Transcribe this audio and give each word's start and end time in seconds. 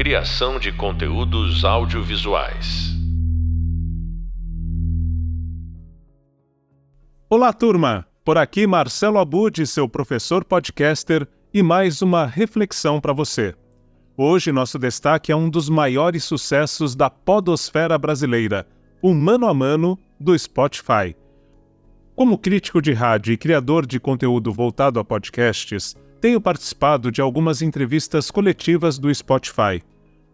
Criação 0.00 0.58
de 0.58 0.72
conteúdos 0.72 1.62
audiovisuais. 1.62 2.96
Olá, 7.28 7.52
turma! 7.52 8.06
Por 8.24 8.38
aqui, 8.38 8.66
Marcelo 8.66 9.18
Abud, 9.18 9.66
seu 9.66 9.86
professor 9.86 10.42
podcaster, 10.42 11.28
e 11.52 11.62
mais 11.62 12.00
uma 12.00 12.24
reflexão 12.24 12.98
para 12.98 13.12
você. 13.12 13.54
Hoje, 14.16 14.50
nosso 14.50 14.78
destaque 14.78 15.32
é 15.32 15.36
um 15.36 15.50
dos 15.50 15.68
maiores 15.68 16.24
sucessos 16.24 16.96
da 16.96 17.10
podosfera 17.10 17.98
brasileira, 17.98 18.66
o 19.02 19.12
Mano 19.12 19.46
a 19.46 19.52
Mano 19.52 19.98
do 20.18 20.34
Spotify. 20.38 21.14
Como 22.16 22.38
crítico 22.38 22.80
de 22.80 22.94
rádio 22.94 23.34
e 23.34 23.36
criador 23.36 23.84
de 23.84 24.00
conteúdo 24.00 24.50
voltado 24.50 24.98
a 24.98 25.04
podcasts, 25.04 25.94
tenho 26.20 26.40
participado 26.40 27.10
de 27.10 27.20
algumas 27.20 27.62
entrevistas 27.62 28.30
coletivas 28.30 28.98
do 28.98 29.12
Spotify. 29.12 29.82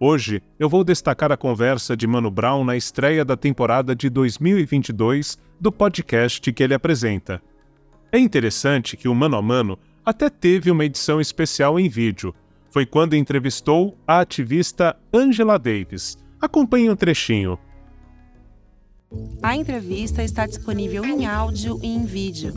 Hoje 0.01 0.43
eu 0.59 0.69
vou 0.69 0.83
destacar 0.83 1.31
a 1.31 1.37
conversa 1.37 1.97
de 1.97 2.07
Mano 2.07 2.31
Brown 2.31 2.65
na 2.65 2.77
estreia 2.77 3.25
da 3.25 3.37
temporada 3.37 3.95
de 3.95 4.11
2022 4.11 5.39
do 5.61 5.71
podcast 5.71 6.53
que 6.53 6.63
ele 6.63 6.75
apresenta. 6.75 7.41
É 8.11 8.19
interessante 8.19 8.97
que 8.97 9.09
o 9.09 9.15
Mano 9.15 9.37
a 9.37 9.43
Mano 9.43 9.79
até 10.05 10.29
teve 10.29 10.71
uma 10.71 10.85
edição 10.85 11.21
especial 11.21 11.79
em 11.79 11.89
vídeo. 11.89 12.35
Foi 12.71 12.85
quando 12.85 13.15
entrevistou 13.15 13.97
a 14.07 14.21
ativista 14.21 14.97
Angela 15.13 15.59
Davis. 15.59 16.19
Acompanhe 16.41 16.91
um 16.91 16.97
trechinho. 16.97 17.59
A 19.43 19.57
entrevista 19.57 20.23
está 20.23 20.47
disponível 20.47 21.05
em 21.05 21.27
áudio 21.27 21.79
e 21.83 21.87
em 21.87 22.05
vídeo. 22.05 22.55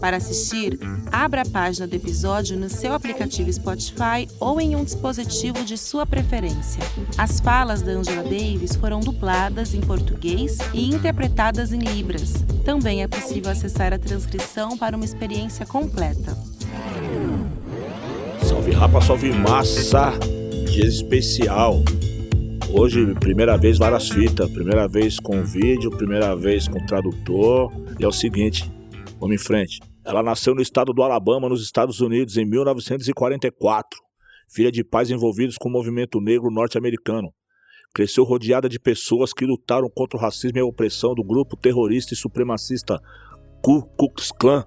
Para 0.00 0.16
assistir, 0.16 0.76
abra 1.12 1.42
a 1.42 1.48
página 1.48 1.86
do 1.86 1.94
episódio 1.94 2.58
no 2.58 2.68
seu 2.68 2.92
aplicativo 2.92 3.52
Spotify 3.52 4.28
ou 4.40 4.60
em 4.60 4.74
um 4.74 4.82
dispositivo 4.82 5.64
de 5.64 5.78
sua 5.78 6.04
preferência. 6.04 6.82
As 7.16 7.38
falas 7.38 7.82
da 7.82 7.92
Angela 7.92 8.24
Davis 8.24 8.74
foram 8.74 8.98
dubladas 8.98 9.74
em 9.74 9.80
português 9.80 10.58
e 10.74 10.92
interpretadas 10.92 11.72
em 11.72 11.78
Libras. 11.78 12.32
Também 12.64 13.04
é 13.04 13.06
possível 13.06 13.52
acessar 13.52 13.92
a 13.92 13.98
transcrição 13.98 14.76
para 14.76 14.96
uma 14.96 15.04
experiência 15.04 15.64
completa. 15.64 16.36
Salve 18.42 18.72
rapa, 18.72 19.00
salve 19.00 19.32
massa! 19.32 20.12
Dia 20.66 20.86
especial. 20.86 21.80
Hoje, 22.74 23.14
primeira 23.16 23.58
vez, 23.58 23.76
várias 23.76 24.08
fitas. 24.08 24.50
Primeira 24.50 24.88
vez 24.88 25.20
com 25.20 25.42
vídeo, 25.44 25.90
primeira 25.90 26.34
vez 26.34 26.66
com 26.66 26.84
tradutor. 26.86 27.70
E 28.00 28.02
é 28.02 28.08
o 28.08 28.12
seguinte, 28.12 28.64
vamos 29.20 29.34
em 29.34 29.38
frente. 29.38 29.78
Ela 30.02 30.22
nasceu 30.22 30.54
no 30.54 30.62
estado 30.62 30.90
do 30.90 31.02
Alabama, 31.02 31.50
nos 31.50 31.62
Estados 31.62 32.00
Unidos, 32.00 32.38
em 32.38 32.46
1944. 32.46 34.00
Filha 34.48 34.72
de 34.72 34.82
pais 34.82 35.10
envolvidos 35.10 35.58
com 35.58 35.68
o 35.68 35.72
movimento 35.72 36.18
negro 36.18 36.50
norte-americano. 36.50 37.28
Cresceu 37.94 38.24
rodeada 38.24 38.70
de 38.70 38.80
pessoas 38.80 39.34
que 39.34 39.44
lutaram 39.44 39.90
contra 39.94 40.16
o 40.16 40.20
racismo 40.20 40.56
e 40.56 40.62
a 40.62 40.64
opressão 40.64 41.14
do 41.14 41.22
grupo 41.22 41.58
terrorista 41.58 42.14
e 42.14 42.16
supremacista 42.16 42.98
Ku 43.62 43.82
Klux 43.98 44.32
Klan. 44.32 44.64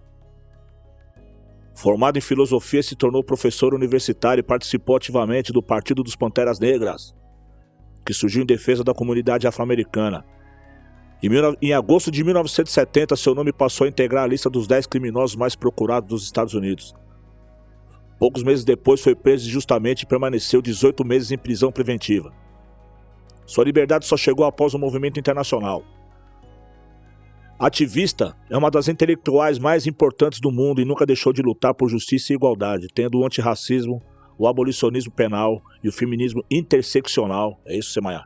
Formado 1.76 2.20
em 2.20 2.22
filosofia, 2.22 2.83
se 2.83 2.95
tornou 2.95 3.23
professor 3.23 3.73
universitário 3.73 4.42
e 4.42 4.45
participou 4.45 4.95
ativamente 4.95 5.52
do 5.52 5.64
Partido 5.64 6.03
dos 6.03 6.16
Panteras 6.16 6.59
Negras 6.59 7.16
que 8.06 8.14
surgiu 8.14 8.44
em 8.44 8.45
defesa 8.45 8.84
da 8.84 8.94
comunidade 8.94 9.48
afro-americana. 9.48 10.23
Em, 11.61 11.73
agosto 11.73 12.11
de 12.11 12.23
1970, 12.23 13.16
seu 13.16 13.34
nome 13.34 13.52
passou 13.52 13.86
a 13.86 13.88
integrar 13.88 14.25
a 14.25 14.28
lista 14.28 14.50
dos 14.50 14.67
10 14.67 14.86
criminosos 14.86 15.36
mais 15.36 15.56
procurados 15.56 16.09
dos 16.09 16.23
Estados 16.23 16.53
Unidos. 16.53 16.94
Poucos 18.20 18.44
meses 18.44 18.64
depois, 18.64 19.02
foi 19.02 19.16
preso 19.16 19.48
injustamente 19.48 20.03
e 20.03 20.08
permaneceu 20.08 20.61
18 20.61 21.03
meses 21.03 21.31
em 21.31 21.38
prisão 21.38 21.72
preventiva. 21.72 22.31
Sua 23.45 23.64
liberdade 23.64 24.06
só 24.06 24.16
chegou 24.16 24.45
após 24.45 24.73
o 24.73 24.80
movimento 24.80 25.20
internacional. 25.20 25.83
Ativista, 27.58 28.36
é 28.49 28.58
uma 28.58 28.70
das 28.70 28.87
intelectuais 28.87 29.58
mais 29.58 29.87
importantes 29.87 30.39
do 30.39 30.52
mundo 30.52 30.82
e 30.82 30.86
nunca 30.86 31.05
deixou 31.05 31.32
de 31.32 31.42
lutar 31.42 31.73
por 31.73 31.89
justiça 31.89 32.33
e 32.33 32.36
igualdade, 32.36 32.87
tendo 32.93 33.20
o 33.20 33.26
antirracismo 33.26 34.02
o 34.38 34.48
abolicionismo 34.48 35.12
penal 35.12 35.62
e 35.84 35.90
o 35.90 35.92
feminismo 35.92 36.44
interseccional, 36.50 37.60
é 37.66 37.78
isso, 37.78 37.92
Semaia? 37.92 38.26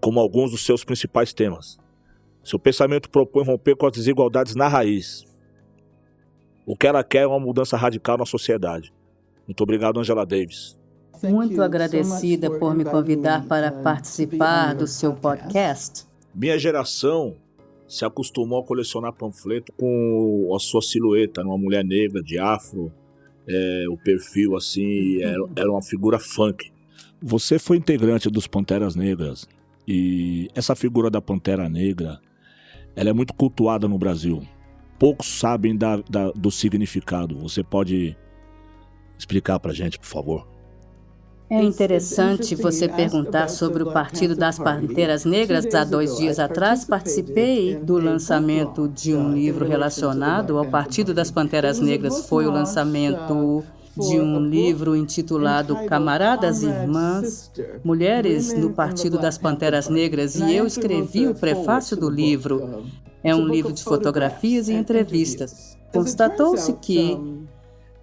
Como 0.00 0.20
alguns 0.20 0.50
dos 0.50 0.64
seus 0.64 0.84
principais 0.84 1.32
temas. 1.32 1.78
Seu 2.42 2.58
pensamento 2.58 3.10
propõe 3.10 3.44
romper 3.44 3.76
com 3.76 3.86
as 3.86 3.92
desigualdades 3.92 4.54
na 4.54 4.68
raiz. 4.68 5.24
O 6.64 6.76
que 6.76 6.86
ela 6.86 7.02
quer 7.02 7.22
é 7.22 7.26
uma 7.26 7.40
mudança 7.40 7.76
radical 7.76 8.16
na 8.16 8.26
sociedade. 8.26 8.92
Muito 9.46 9.62
obrigado, 9.62 9.98
Angela 9.98 10.24
Davis. 10.24 10.78
Muito 11.22 11.60
agradecida 11.62 12.50
por 12.58 12.74
me 12.74 12.84
convidar 12.84 13.44
para 13.46 13.72
participar 13.72 14.74
do 14.74 14.86
seu 14.86 15.14
podcast. 15.14 16.06
Minha 16.34 16.58
geração 16.58 17.36
se 17.88 18.04
acostumou 18.04 18.60
a 18.60 18.64
colecionar 18.64 19.12
panfleto 19.14 19.72
com 19.72 20.52
a 20.54 20.58
sua 20.58 20.82
silhueta, 20.82 21.42
uma 21.42 21.58
mulher 21.58 21.84
negra 21.84 22.22
de 22.22 22.38
afro, 22.38 22.92
é, 23.48 23.84
o 23.88 23.96
perfil 23.96 24.56
assim, 24.56 25.22
era, 25.22 25.42
uhum. 25.42 25.52
era 25.56 25.70
uma 25.70 25.82
figura 25.82 26.18
funk. 26.18 26.70
Você 27.20 27.58
foi 27.58 27.76
integrante 27.76 28.30
dos 28.30 28.46
Panteras 28.46 28.94
Negras 28.94 29.48
e 29.86 30.48
essa 30.54 30.76
figura 30.76 31.10
da 31.10 31.20
Pantera 31.20 31.68
Negra, 31.68 32.20
ela 32.94 33.08
é 33.08 33.12
muito 33.12 33.32
cultuada 33.32 33.88
no 33.88 33.98
Brasil. 33.98 34.46
Poucos 34.98 35.26
sabem 35.26 35.76
da, 35.76 35.96
da, 35.96 36.30
do 36.32 36.50
significado. 36.50 37.38
Você 37.38 37.64
pode 37.64 38.16
explicar 39.18 39.58
pra 39.58 39.72
gente, 39.72 39.98
por 39.98 40.06
favor? 40.06 40.57
É 41.50 41.62
interessante 41.62 42.54
você 42.54 42.86
perguntar 42.86 43.48
sobre 43.48 43.82
o 43.82 43.90
Partido 43.90 44.36
das 44.36 44.58
Panteras 44.58 45.24
Negras. 45.24 45.74
Há 45.74 45.82
dois 45.82 46.18
dias 46.18 46.38
atrás 46.38 46.84
participei 46.84 47.74
do 47.74 47.96
lançamento 47.98 48.86
de 48.86 49.14
um 49.14 49.32
livro 49.32 49.66
relacionado 49.66 50.58
ao 50.58 50.66
Partido 50.66 51.14
das 51.14 51.30
Panteras 51.30 51.80
Negras. 51.80 52.26
Foi 52.26 52.46
o 52.46 52.50
lançamento 52.50 53.64
de 53.96 54.20
um 54.20 54.38
livro 54.38 54.94
intitulado 54.94 55.74
Camaradas 55.86 56.62
e 56.62 56.66
Irmãs, 56.66 57.50
Mulheres 57.82 58.52
no 58.52 58.70
Partido 58.70 59.18
das 59.18 59.38
Panteras 59.38 59.88
Negras, 59.88 60.36
e 60.36 60.54
eu 60.54 60.66
escrevi 60.66 61.26
o 61.26 61.34
prefácio 61.34 61.96
do 61.96 62.10
livro. 62.10 62.84
É 63.24 63.34
um 63.34 63.48
livro 63.48 63.72
de 63.72 63.82
fotografias 63.82 64.68
e 64.68 64.74
entrevistas. 64.74 65.78
Constatou-se 65.92 66.74
que 66.74 67.18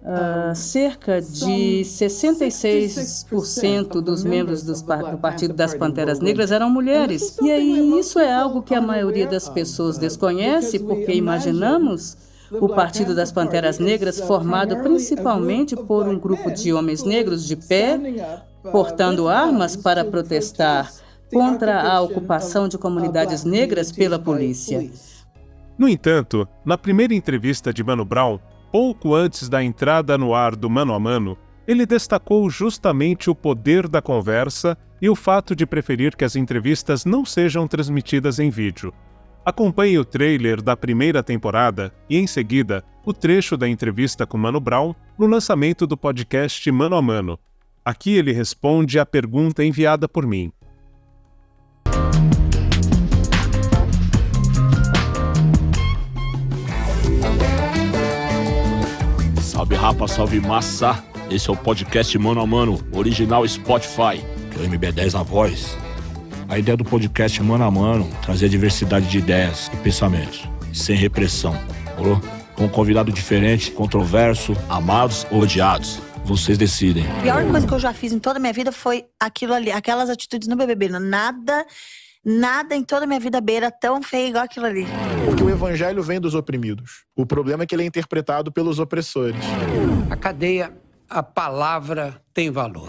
Uh, 0.06 0.54
cerca 0.54 1.20
de 1.20 1.82
66% 1.82 4.00
dos 4.00 4.22
membros 4.22 4.62
dos, 4.62 4.80
do 4.80 5.18
Partido 5.20 5.52
das 5.52 5.74
Panteras 5.74 6.20
Negras 6.20 6.52
eram 6.52 6.70
mulheres. 6.70 7.36
E 7.42 7.50
aí 7.50 7.98
isso 7.98 8.20
é 8.20 8.32
algo 8.32 8.62
que 8.62 8.72
a 8.72 8.80
maioria 8.80 9.26
das 9.26 9.48
pessoas 9.48 9.98
desconhece, 9.98 10.78
porque 10.78 11.12
imaginamos 11.12 12.16
o 12.52 12.68
Partido 12.68 13.16
das 13.16 13.32
Panteras 13.32 13.80
Negras 13.80 14.20
formado 14.20 14.76
principalmente 14.76 15.74
por 15.74 16.06
um 16.06 16.16
grupo 16.16 16.52
de 16.52 16.72
homens 16.72 17.02
negros 17.02 17.44
de 17.44 17.56
pé, 17.56 17.98
portando 18.70 19.28
armas 19.28 19.74
para 19.74 20.04
protestar 20.04 20.88
contra 21.32 21.82
a 21.82 22.00
ocupação 22.00 22.68
de 22.68 22.78
comunidades 22.78 23.42
negras 23.42 23.90
pela 23.90 24.20
polícia. 24.20 24.88
No 25.76 25.88
entanto, 25.88 26.46
na 26.64 26.78
primeira 26.78 27.12
entrevista 27.12 27.72
de 27.72 27.82
Mano 27.82 28.04
Brown, 28.04 28.38
pouco 28.76 29.14
antes 29.14 29.48
da 29.48 29.64
entrada 29.64 30.18
no 30.18 30.34
ar 30.34 30.54
do 30.54 30.68
mano 30.68 30.92
a 30.92 31.00
mano, 31.00 31.38
ele 31.66 31.86
destacou 31.86 32.50
justamente 32.50 33.30
o 33.30 33.34
poder 33.34 33.88
da 33.88 34.02
conversa 34.02 34.76
e 35.00 35.08
o 35.08 35.16
fato 35.16 35.56
de 35.56 35.64
preferir 35.64 36.14
que 36.14 36.26
as 36.26 36.36
entrevistas 36.36 37.06
não 37.06 37.24
sejam 37.24 37.66
transmitidas 37.66 38.38
em 38.38 38.50
vídeo. 38.50 38.92
Acompanhe 39.42 39.98
o 39.98 40.04
trailer 40.04 40.60
da 40.60 40.76
primeira 40.76 41.22
temporada 41.22 41.90
e, 42.06 42.18
em 42.18 42.26
seguida, 42.26 42.84
o 43.02 43.14
trecho 43.14 43.56
da 43.56 43.66
entrevista 43.66 44.26
com 44.26 44.36
Mano 44.36 44.60
Brown 44.60 44.94
no 45.18 45.26
lançamento 45.26 45.86
do 45.86 45.96
podcast 45.96 46.70
Mano 46.70 46.96
a 46.96 47.00
Mano. 47.00 47.38
Aqui 47.82 48.14
ele 48.14 48.30
responde 48.30 48.98
à 48.98 49.06
pergunta 49.06 49.64
enviada 49.64 50.06
por 50.06 50.26
mim. 50.26 50.52
Salve 59.56 59.74
rapa, 59.74 60.06
salve 60.06 60.38
massa! 60.38 61.02
Esse 61.30 61.48
é 61.48 61.52
o 61.54 61.56
podcast 61.56 62.18
Mano 62.18 62.42
a 62.42 62.46
Mano, 62.46 62.78
original 62.92 63.48
Spotify, 63.48 64.22
que 64.50 64.58
é 64.58 64.62
o 64.62 64.68
MB10 64.68 65.14
na 65.14 65.22
voz. 65.22 65.78
A 66.46 66.58
ideia 66.58 66.76
do 66.76 66.84
podcast 66.84 67.42
Mano 67.42 67.64
a 67.64 67.70
Mano 67.70 68.06
trazer 68.20 68.50
diversidade 68.50 69.06
de 69.06 69.16
ideias 69.16 69.70
e 69.72 69.76
pensamentos, 69.78 70.46
sem 70.74 70.94
repressão, 70.94 71.58
falou? 71.96 72.20
Com 72.54 72.64
um 72.66 72.68
convidado 72.68 73.10
diferente, 73.10 73.70
controverso, 73.70 74.54
amados 74.68 75.26
ou 75.30 75.40
odiados. 75.40 76.02
Vocês 76.22 76.58
decidem. 76.58 77.06
A 77.06 77.22
pior 77.22 77.50
coisa 77.50 77.66
que 77.66 77.72
eu 77.72 77.78
já 77.78 77.94
fiz 77.94 78.12
em 78.12 78.18
toda 78.18 78.38
a 78.38 78.40
minha 78.40 78.52
vida 78.52 78.70
foi 78.70 79.06
aquilo 79.18 79.54
ali, 79.54 79.72
aquelas 79.72 80.10
atitudes 80.10 80.48
no 80.48 80.56
BBB. 80.56 80.90
Nada 80.90 81.64
Nada 82.28 82.74
em 82.74 82.82
toda 82.82 83.04
a 83.04 83.06
minha 83.06 83.20
vida 83.20 83.40
beira 83.40 83.70
tão 83.70 84.02
feio 84.02 84.30
igual 84.30 84.42
aquilo 84.42 84.66
ali. 84.66 84.84
Porque 85.24 85.44
o 85.44 85.48
evangelho 85.48 86.02
vem 86.02 86.20
dos 86.20 86.34
oprimidos. 86.34 87.04
O 87.14 87.24
problema 87.24 87.62
é 87.62 87.66
que 87.66 87.72
ele 87.72 87.84
é 87.84 87.86
interpretado 87.86 88.50
pelos 88.50 88.80
opressores. 88.80 89.40
A 90.10 90.16
cadeia, 90.16 90.72
a 91.08 91.22
palavra 91.22 92.20
tem 92.34 92.50
valor. 92.50 92.88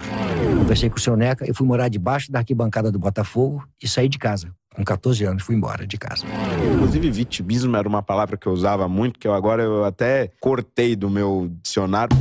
Conversei 0.58 0.90
com 0.90 0.98
o 0.98 1.00
seu 1.00 1.16
Neca, 1.16 1.46
eu 1.46 1.54
fui 1.54 1.68
morar 1.68 1.88
debaixo 1.88 2.32
da 2.32 2.40
arquibancada 2.40 2.92
do 2.92 2.98
Botafogo 2.98 3.64
e 3.80 3.88
saí 3.88 4.10
de 4.10 4.18
casa. 4.18 4.52
Com 4.76 4.84
14 4.84 5.24
anos, 5.26 5.44
fui 5.44 5.56
embora 5.56 5.86
de 5.86 6.00
casa. 6.00 6.26
Inclusive, 6.74 7.12
vitimismo 7.12 7.78
era 7.78 7.88
uma 7.88 8.02
palavra 8.02 8.38
que 8.38 8.48
eu 8.48 8.52
usava 8.52 8.88
muito, 8.88 9.20
que 9.20 9.28
eu 9.28 9.36
agora 9.36 9.62
eu 9.62 9.86
até 9.86 10.32
cortei 10.40 10.96
do 10.96 11.12
meu 11.12 11.52
dicionário. 11.62 12.18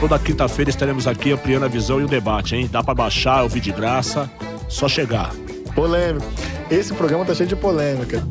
Toda 0.00 0.18
quinta-feira 0.18 0.68
estaremos 0.68 1.06
aqui 1.06 1.30
ampliando 1.30 1.66
a 1.66 1.68
visão 1.68 2.00
e 2.00 2.04
o 2.04 2.08
debate, 2.08 2.56
hein? 2.56 2.68
Dá 2.70 2.82
para 2.82 2.94
baixar, 2.94 3.44
ouvir 3.44 3.60
de 3.60 3.70
graça, 3.70 4.28
só 4.68 4.88
chegar. 4.88 5.30
Polêmico. 5.74 6.26
Esse 6.70 6.94
programa 6.94 7.24
tá 7.24 7.34
cheio 7.34 7.48
de 7.48 7.56
polêmica. 7.56 8.22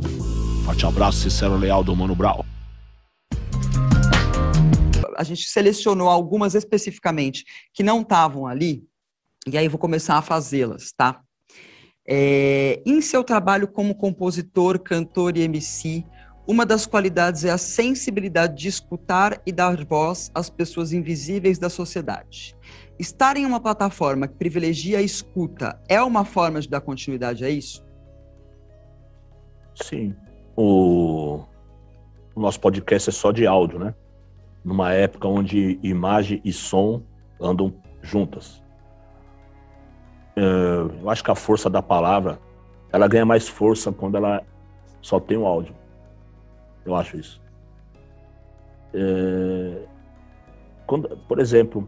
Forte 0.66 0.86
abraço, 0.86 1.20
sincero 1.20 1.56
leal 1.56 1.84
do 1.84 1.96
Mano 1.96 2.16
Brown. 2.16 2.44
A 5.18 5.24
gente 5.24 5.50
selecionou 5.50 6.08
algumas 6.08 6.56
especificamente 6.56 7.44
que 7.74 7.84
não 7.84 8.02
estavam 8.02 8.48
ali, 8.48 8.84
e 9.48 9.58
aí 9.58 9.68
vou 9.68 9.80
começar 9.80 10.18
a 10.18 10.22
fazê-las, 10.22 10.92
tá? 10.92 11.22
É, 12.08 12.82
em 12.86 13.02
seu 13.02 13.24
trabalho 13.24 13.68
como 13.68 13.96
compositor, 13.96 14.80
cantor 14.80 15.38
e 15.38 15.42
MC, 15.42 16.06
uma 16.48 16.66
das 16.66 16.88
qualidades 16.88 17.46
é 17.46 17.52
a 17.52 17.58
sensibilidade 17.58 18.56
de 18.60 18.68
escutar 18.70 19.40
e 19.46 19.52
dar 19.52 19.86
voz 19.86 20.32
às 20.34 20.50
pessoas 20.50 20.92
invisíveis 20.94 21.60
da 21.60 21.70
sociedade. 21.70 22.56
Estar 23.00 23.38
em 23.38 23.46
uma 23.46 23.62
plataforma 23.62 24.28
que 24.28 24.36
privilegia 24.36 24.98
a 24.98 25.02
escuta 25.02 25.82
é 25.88 26.02
uma 26.04 26.26
forma 26.26 26.60
de 26.60 26.68
dar 26.68 26.82
continuidade 26.82 27.46
a 27.46 27.50
isso? 27.50 27.82
Sim. 29.74 30.14
O, 30.54 31.46
o 32.36 32.42
nosso 32.42 32.60
podcast 32.60 33.10
é 33.10 33.14
só 33.14 33.32
de 33.32 33.48
áudio, 33.48 33.80
né? 33.80 33.96
Numa 34.66 34.92
época 34.92 35.30
onde 35.30 35.80
imagem 35.82 36.42
e 36.44 36.52
som 36.52 37.02
andam 37.40 37.74
juntas. 38.02 38.62
É, 40.36 40.42
eu 41.02 41.10
acho 41.10 41.24
que 41.24 41.32
a 41.32 41.36
força 41.36 41.70
da 41.70 41.82
palavra 41.82 42.38
ela 42.92 43.08
ganha 43.08 43.26
mais 43.26 43.48
força 43.48 43.94
quando 43.94 44.18
ela 44.18 44.44
só 45.02 45.22
tem 45.22 45.38
o 45.38 45.46
áudio. 45.46 45.74
Eu 46.86 46.96
acho 46.96 47.18
isso. 47.18 47.42
É, 48.94 49.86
quando, 50.86 51.08
por 51.30 51.40
exemplo, 51.40 51.88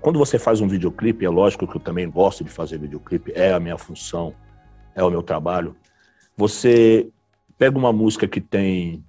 quando 0.00 0.18
você 0.18 0.38
faz 0.38 0.60
um 0.60 0.68
videoclipe, 0.68 1.24
é 1.24 1.28
lógico 1.28 1.66
que 1.66 1.76
eu 1.76 1.80
também 1.80 2.10
gosto 2.10 2.42
de 2.42 2.50
fazer 2.50 2.78
videoclipe, 2.78 3.32
é 3.34 3.52
a 3.52 3.60
minha 3.60 3.76
função, 3.76 4.34
é 4.94 5.04
o 5.04 5.10
meu 5.10 5.22
trabalho. 5.22 5.76
Você 6.36 7.10
pega 7.58 7.76
uma 7.76 7.92
música 7.92 8.26
que 8.26 8.40
tem 8.40 9.04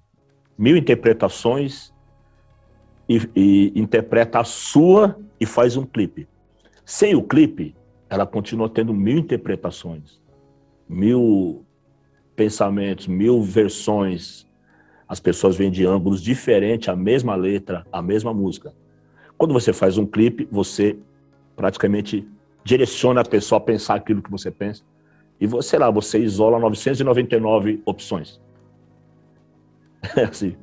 mil 0.58 0.76
interpretações 0.76 1.94
e, 3.08 3.22
e 3.36 3.80
interpreta 3.80 4.40
a 4.40 4.44
sua 4.44 5.18
e 5.40 5.46
faz 5.46 5.78
um 5.78 5.86
clipe. 5.86 6.28
Sem 6.86 7.16
o 7.16 7.24
clipe, 7.24 7.76
ela 8.10 8.28
continua 8.28 8.70
tendo 8.70 8.94
mil 8.94 9.18
interpretações, 9.18 10.22
mil 10.88 11.66
pensamentos, 12.36 13.08
mil 13.08 13.42
versões. 13.42 14.46
As 15.08 15.20
pessoas 15.20 15.56
vêm 15.56 15.72
de 15.72 15.86
ângulos 15.86 16.22
diferentes, 16.22 16.90
a 16.90 16.96
mesma 16.96 17.36
letra, 17.36 17.86
a 17.92 18.02
mesma 18.02 18.34
música. 18.34 18.74
Quando 19.42 19.56
você 19.56 19.74
faz 19.74 19.98
um 19.98 20.06
clipe, 20.06 20.48
você 20.52 20.96
praticamente 21.56 22.28
direciona 22.64 23.22
a 23.22 23.26
pessoa 23.26 23.58
a 23.58 23.64
pensar 23.64 23.96
aquilo 23.96 24.22
que 24.22 24.30
você 24.30 24.52
pensa. 24.52 24.84
E 25.40 25.48
você 25.48 25.80
lá, 25.80 25.90
você 25.90 26.20
isola 26.20 26.60
999 26.60 27.82
opções. 27.84 28.40
É 30.16 30.26
assim. 30.30 30.56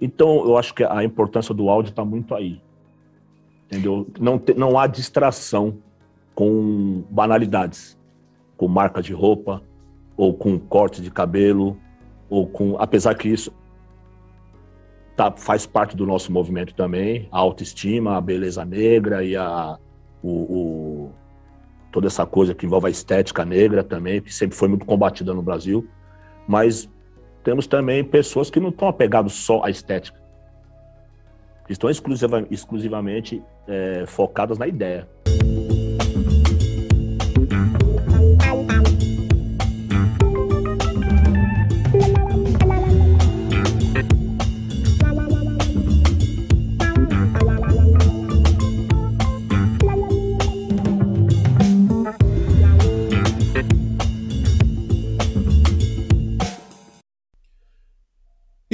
Então, 0.00 0.44
eu 0.44 0.56
acho 0.56 0.72
que 0.72 0.84
a 0.84 1.02
importância 1.02 1.52
do 1.52 1.68
áudio 1.68 1.90
está 1.90 2.04
muito 2.04 2.32
aí. 2.32 2.62
Entendeu? 3.66 4.06
Não, 4.20 4.38
te, 4.38 4.54
não 4.54 4.78
há 4.78 4.86
distração 4.86 5.78
com 6.32 7.02
banalidades, 7.10 7.98
com 8.56 8.68
marca 8.68 9.02
de 9.02 9.12
roupa, 9.12 9.60
ou 10.16 10.34
com 10.34 10.56
corte 10.56 11.02
de 11.02 11.10
cabelo, 11.10 11.76
ou 12.28 12.46
com. 12.46 12.76
Apesar 12.78 13.16
que 13.16 13.28
isso 13.28 13.52
tá, 15.20 15.30
faz 15.36 15.66
parte 15.66 15.94
do 15.94 16.06
nosso 16.06 16.32
movimento 16.32 16.74
também, 16.74 17.28
a 17.30 17.38
autoestima, 17.38 18.16
a 18.16 18.20
beleza 18.22 18.64
negra 18.64 19.22
e 19.22 19.36
a, 19.36 19.78
o, 20.22 20.30
o, 20.30 21.12
toda 21.92 22.06
essa 22.06 22.24
coisa 22.24 22.54
que 22.54 22.64
envolve 22.64 22.86
a 22.86 22.90
estética 22.90 23.44
negra 23.44 23.84
também, 23.84 24.22
que 24.22 24.32
sempre 24.32 24.56
foi 24.56 24.68
muito 24.68 24.86
combatida 24.86 25.34
no 25.34 25.42
Brasil. 25.42 25.86
Mas 26.48 26.88
temos 27.44 27.66
também 27.66 28.02
pessoas 28.02 28.48
que 28.48 28.58
não 28.58 28.70
estão 28.70 28.88
apegadas 28.88 29.34
só 29.34 29.62
à 29.62 29.68
estética, 29.68 30.18
estão 31.68 31.90
exclusiva, 31.90 32.46
exclusivamente 32.50 33.42
é, 33.68 34.04
focadas 34.06 34.56
na 34.56 34.66
ideia. 34.66 35.06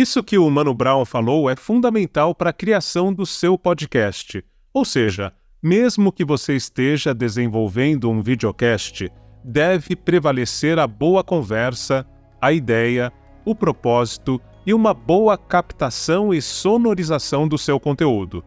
Isso 0.07 0.23
que 0.23 0.39
o 0.39 0.49
Mano 0.49 0.73
Brown 0.73 1.05
falou 1.05 1.51
é 1.51 1.57
fundamental 1.57 2.33
para 2.33 2.51
a 2.51 2.53
criação 2.53 3.13
do 3.13 3.27
seu 3.27 3.59
podcast. 3.59 4.41
Ou 4.73 4.85
seja, 4.85 5.33
mesmo 5.61 6.13
que 6.13 6.25
você 6.25 6.55
esteja 6.55 7.13
desenvolvendo 7.13 8.09
um 8.09 8.23
videocast, 8.23 9.11
deve 9.43 9.97
prevalecer 9.97 10.79
a 10.79 10.87
boa 10.87 11.25
conversa, 11.25 12.07
a 12.41 12.53
ideia, 12.53 13.13
o 13.45 13.53
propósito 13.53 14.41
e 14.65 14.73
uma 14.73 14.95
boa 14.95 15.37
captação 15.37 16.33
e 16.33 16.41
sonorização 16.41 17.49
do 17.49 17.59
seu 17.59 17.81
conteúdo. 17.81 18.45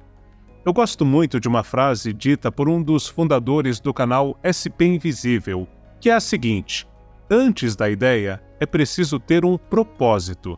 Eu 0.65 0.71
gosto 0.71 1.05
muito 1.05 1.41
de 1.41 1.49
uma 1.49 1.61
frase 1.61 2.13
dita 2.13 2.49
por 2.49 2.69
um 2.69 2.81
dos 2.81 3.05
fundadores 3.05 3.81
do 3.81 3.93
canal 3.93 4.39
SP 4.47 4.85
Invisível, 4.85 5.67
que 5.99 6.09
é 6.09 6.13
a 6.13 6.21
seguinte: 6.21 6.87
Antes 7.29 7.75
da 7.75 7.89
ideia, 7.89 8.41
é 8.61 8.65
preciso 8.65 9.19
ter 9.19 9.43
um 9.43 9.57
propósito. 9.57 10.57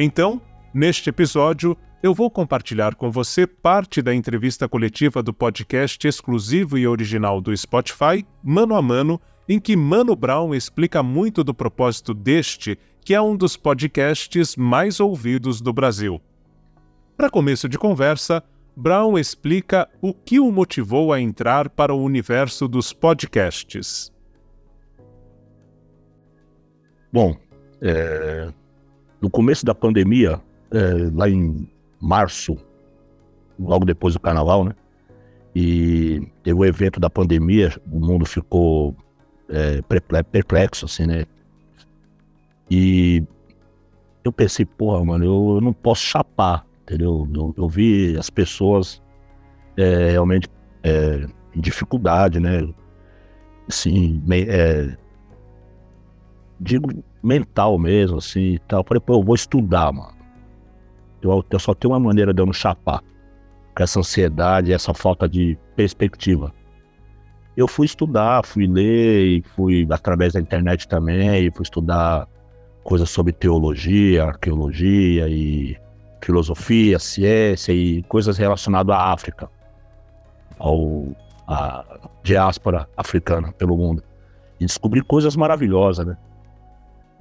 Então, 0.00 0.40
neste 0.72 1.10
episódio, 1.10 1.76
eu 2.00 2.14
vou 2.14 2.30
compartilhar 2.30 2.94
com 2.94 3.10
você 3.10 3.48
parte 3.48 4.00
da 4.00 4.14
entrevista 4.14 4.68
coletiva 4.68 5.20
do 5.24 5.34
podcast 5.34 6.06
exclusivo 6.06 6.78
e 6.78 6.86
original 6.86 7.40
do 7.40 7.54
Spotify, 7.56 8.24
Mano 8.40 8.76
a 8.76 8.80
Mano, 8.80 9.20
em 9.48 9.58
que 9.58 9.76
Mano 9.76 10.14
Brown 10.14 10.54
explica 10.54 11.02
muito 11.02 11.42
do 11.42 11.52
propósito 11.52 12.14
deste, 12.14 12.78
que 13.04 13.12
é 13.12 13.20
um 13.20 13.36
dos 13.36 13.56
podcasts 13.56 14.54
mais 14.54 15.00
ouvidos 15.00 15.60
do 15.60 15.72
Brasil. 15.72 16.20
Para 17.16 17.28
começo 17.28 17.68
de 17.68 17.76
conversa, 17.76 18.44
Brown 18.76 19.18
explica 19.18 19.88
o 20.00 20.14
que 20.14 20.38
o 20.38 20.52
motivou 20.52 21.12
a 21.12 21.20
entrar 21.20 21.68
para 21.68 21.92
o 21.92 22.00
universo 22.00 22.68
dos 22.68 22.92
podcasts. 22.92 24.12
Bom, 27.12 27.36
é, 27.80 28.52
no 29.20 29.30
começo 29.30 29.64
da 29.64 29.74
pandemia, 29.74 30.40
é, 30.70 31.10
lá 31.14 31.28
em 31.28 31.68
março, 32.00 32.56
logo 33.58 33.84
depois 33.84 34.14
do 34.14 34.20
carnaval, 34.20 34.64
né? 34.64 34.72
E 35.54 36.22
teve 36.42 36.58
o 36.58 36.64
evento 36.64 37.00
da 37.00 37.10
pandemia, 37.10 37.72
o 37.90 37.98
mundo 37.98 38.24
ficou 38.24 38.94
é, 39.48 39.82
perplexo, 40.30 40.84
assim, 40.84 41.06
né? 41.06 41.24
E 42.70 43.24
eu 44.22 44.30
pensei, 44.30 44.64
porra, 44.64 45.04
mano, 45.04 45.24
eu, 45.24 45.54
eu 45.56 45.60
não 45.60 45.72
posso 45.72 46.02
chapar, 46.02 46.64
entendeu? 46.82 47.28
Eu, 47.34 47.54
eu 47.56 47.68
vi 47.68 48.16
as 48.16 48.30
pessoas 48.30 49.02
é, 49.76 50.10
realmente 50.10 50.48
é, 50.82 51.26
em 51.54 51.60
dificuldade, 51.60 52.38
né? 52.38 52.68
Assim, 53.66 54.22
é, 54.30 54.96
digo 56.60 56.90
mental 57.22 57.78
mesmo, 57.78 58.18
assim 58.18 58.54
e 58.54 58.58
tal. 58.60 58.80
Eu 58.80 58.84
falei, 58.84 59.00
pô, 59.00 59.14
eu 59.14 59.22
vou 59.22 59.34
estudar, 59.34 59.92
mano. 59.92 60.16
Eu, 61.22 61.44
eu 61.50 61.58
só 61.58 61.74
tenho 61.74 61.92
uma 61.92 62.00
maneira 62.00 62.32
de 62.32 62.40
eu 62.40 62.46
não 62.46 62.52
chapar 62.52 63.02
com 63.74 63.82
essa 63.82 63.98
ansiedade, 63.98 64.72
essa 64.72 64.94
falta 64.94 65.28
de 65.28 65.58
perspectiva. 65.76 66.52
Eu 67.56 67.66
fui 67.66 67.86
estudar, 67.86 68.44
fui 68.44 68.66
ler, 68.66 69.42
fui 69.56 69.86
através 69.90 70.34
da 70.34 70.40
internet 70.40 70.86
também, 70.86 71.50
fui 71.50 71.62
estudar 71.62 72.28
coisas 72.84 73.10
sobre 73.10 73.32
teologia, 73.32 74.24
arqueologia 74.24 75.28
e 75.28 75.76
filosofia, 76.22 76.98
ciência 76.98 77.72
e 77.72 78.02
coisas 78.04 78.38
relacionadas 78.38 78.94
à 78.94 79.12
África, 79.12 79.50
ao 80.58 81.08
à 81.48 82.10
diáspora 82.22 82.86
africana 82.96 83.52
pelo 83.52 83.76
mundo. 83.76 84.02
E 84.60 84.66
descobri 84.66 85.00
coisas 85.00 85.34
maravilhosas, 85.34 86.06
né? 86.06 86.16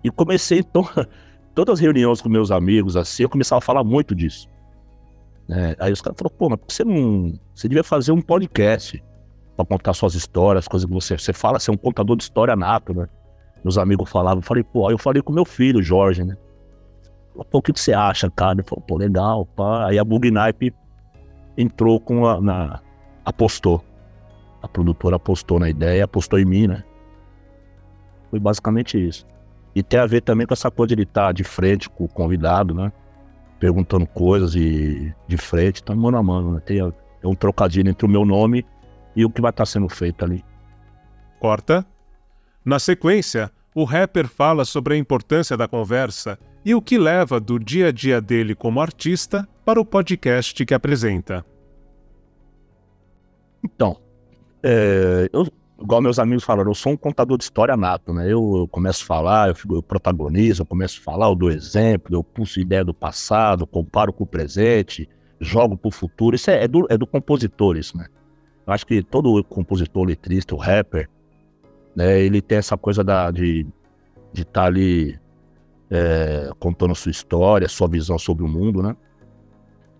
E 0.04 0.12
comecei, 0.12 0.60
então, 0.60 0.88
todas 1.56 1.74
as 1.74 1.80
reuniões 1.80 2.22
com 2.22 2.30
meus 2.30 2.51
amigos, 2.51 2.96
assim, 2.96 3.24
eu 3.24 3.30
começava 3.30 3.60
a 3.60 3.62
falar 3.62 3.84
muito 3.84 4.13
disso. 4.16 4.48
Né? 5.48 5.75
Aí 5.80 5.92
os 5.92 6.01
caras 6.01 6.18
falaram, 6.18 6.38
pô, 6.38 6.50
mas 6.50 6.60
você 6.68 6.84
não. 6.84 7.34
Você 7.56 7.68
devia 7.68 7.84
fazer 7.84 8.12
um 8.12 8.22
podcast. 8.22 9.04
para 9.56 9.66
contar 9.66 9.94
suas 9.94 10.13
histórias, 10.13 10.68
coisas 10.68 10.88
que 10.88 10.94
você, 10.94 11.18
você 11.18 11.34
fala, 11.34 11.60
você 11.60 11.72
é 11.72 11.74
um 11.74 11.77
contador 11.77 12.16
de 12.16 12.24
história 12.24 12.56
nato, 12.56 12.94
né? 12.94 13.08
Meus 13.63 13.77
amigos 13.77 14.10
falavam, 14.10 14.39
eu 14.39 14.44
falei, 14.44 14.63
pô, 14.63 14.88
aí 14.88 14.94
eu 14.94 14.98
falei 14.98 15.22
com 15.22 15.34
meu 15.34 15.46
filho, 15.46 15.82
Jorge, 15.82 16.24
né? 16.24 16.38
Pô, 17.50 17.60
o 17.60 17.62
que, 17.62 17.74
que 17.74 17.80
você 17.80 17.94
acha, 17.94 18.30
cara? 18.30 18.54
Ele 18.54 18.63
falou, 18.63 18.84
pô, 18.86 18.98
legal, 18.98 19.46
pá. 19.46 19.88
Aí 19.88 19.98
a 19.98 20.04
Bugnipe 20.04 20.74
entrou 21.58 22.00
com 22.00 22.27
a. 22.27 22.42
Na, 22.42 22.82
apostou. 23.25 23.84
A 24.62 24.68
produtora 24.68 25.16
apostou 25.16 25.60
na 25.60 25.70
ideia, 25.70 26.06
apostou 26.06 26.39
em 26.39 26.46
mim, 26.46 26.68
né? 26.68 26.84
Foi 28.30 28.39
basicamente 28.39 28.98
isso. 28.98 29.25
E 29.77 29.84
tem 29.84 30.00
a 30.00 30.07
ver 30.07 30.22
também 30.22 30.48
com 30.48 30.55
essa 30.55 30.72
coisa 30.72 30.88
de 30.88 30.93
ele 30.96 31.03
estar 31.03 31.31
de 31.31 31.43
frente 31.43 31.88
com 31.88 32.05
o 32.05 32.07
convidado, 32.07 32.74
né? 32.74 32.91
Perguntando 33.60 34.07
coisas 34.07 34.55
e 34.55 35.13
de 35.27 35.38
frente, 35.38 35.84
tá 35.84 35.93
mano 35.93 36.17
a 36.17 36.24
mano, 36.24 36.53
né? 36.53 36.60
Tem, 36.65 36.79
tem 36.79 37.29
um 37.29 37.36
trocadilho 37.36 37.88
entre 37.88 38.03
o 38.03 38.10
meu 38.10 38.25
nome 38.25 38.65
e 39.15 39.24
o 39.24 39.29
que 39.29 39.39
vai 39.39 39.51
estar 39.51 39.67
sendo 39.67 39.88
feito 39.88 40.25
ali. 40.25 40.43
Corta. 41.39 41.86
Na 42.65 42.79
sequência, 42.79 43.51
o 43.75 43.84
rapper 43.84 44.27
fala 44.27 44.65
sobre 44.65 44.96
a 44.96 44.98
importância 44.98 45.55
da 45.55 45.67
conversa 45.67 46.39
e 46.65 46.74
o 46.74 46.81
que 46.81 46.98
leva 46.98 47.39
do 47.39 47.60
dia 47.60 47.89
a 47.89 47.91
dia 47.91 48.19
dele 48.19 48.55
como 48.55 48.81
artista 48.81 49.48
para 49.63 49.79
o 49.79 49.86
podcast 49.86 50.65
que 50.65 50.74
apresenta. 50.74 51.46
Então, 53.63 53.96
é, 54.63 55.29
eu, 55.31 55.48
igual 55.81 56.01
meus 56.01 56.19
amigos 56.19 56.43
falaram, 56.43 56.72
eu 56.72 56.75
sou 56.75 56.93
um 56.93 56.98
contador 56.98 57.38
de 57.38 57.43
história 57.43 57.77
nato, 57.77 58.13
né? 58.13 58.25
Eu, 58.25 58.57
eu 58.57 58.67
começo 58.67 59.03
a 59.03 59.05
falar, 59.05 59.50
eu, 59.50 59.55
fico, 59.55 59.75
eu 59.75 59.84
protagonizo, 59.84 60.62
eu 60.62 60.65
começo 60.65 61.00
a 61.00 61.03
falar, 61.03 61.27
eu 61.27 61.36
dou 61.36 61.51
exemplo, 61.51 62.15
eu 62.15 62.24
pulso 62.24 62.60
ideia 62.60 62.84
do 62.84 62.93
passado, 62.93 63.67
comparo 63.67 64.12
com 64.12 64.24
o 64.24 64.27
presente, 64.27 65.07
jogo 65.39 65.77
para 65.77 65.89
o 65.89 65.91
futuro. 65.91 66.36
Isso 66.36 66.50
é, 66.50 66.63
é, 66.63 66.67
do, 66.67 66.88
é 66.89 66.98
do 66.98 67.05
compositor, 67.05 67.77
isso, 67.77 67.98
né? 67.98 68.07
Eu 68.65 68.74
acho 68.74 68.86
que 68.86 69.01
todo 69.01 69.43
compositor, 69.43 70.05
letrista, 70.05 70.53
o 70.53 70.57
rapper, 70.57 71.10
né, 71.96 72.19
ele 72.19 72.41
tem 72.41 72.57
essa 72.57 72.77
coisa 72.77 73.03
da, 73.03 73.31
de 73.31 73.65
estar 74.34 74.46
tá 74.51 74.65
ali 74.65 75.17
é, 75.89 76.51
contando 76.60 76.93
sua 76.93 77.12
história, 77.12 77.67
sua 77.69 77.88
visão 77.88 78.19
sobre 78.19 78.43
o 78.43 78.48
mundo, 78.48 78.84
né? 78.84 78.96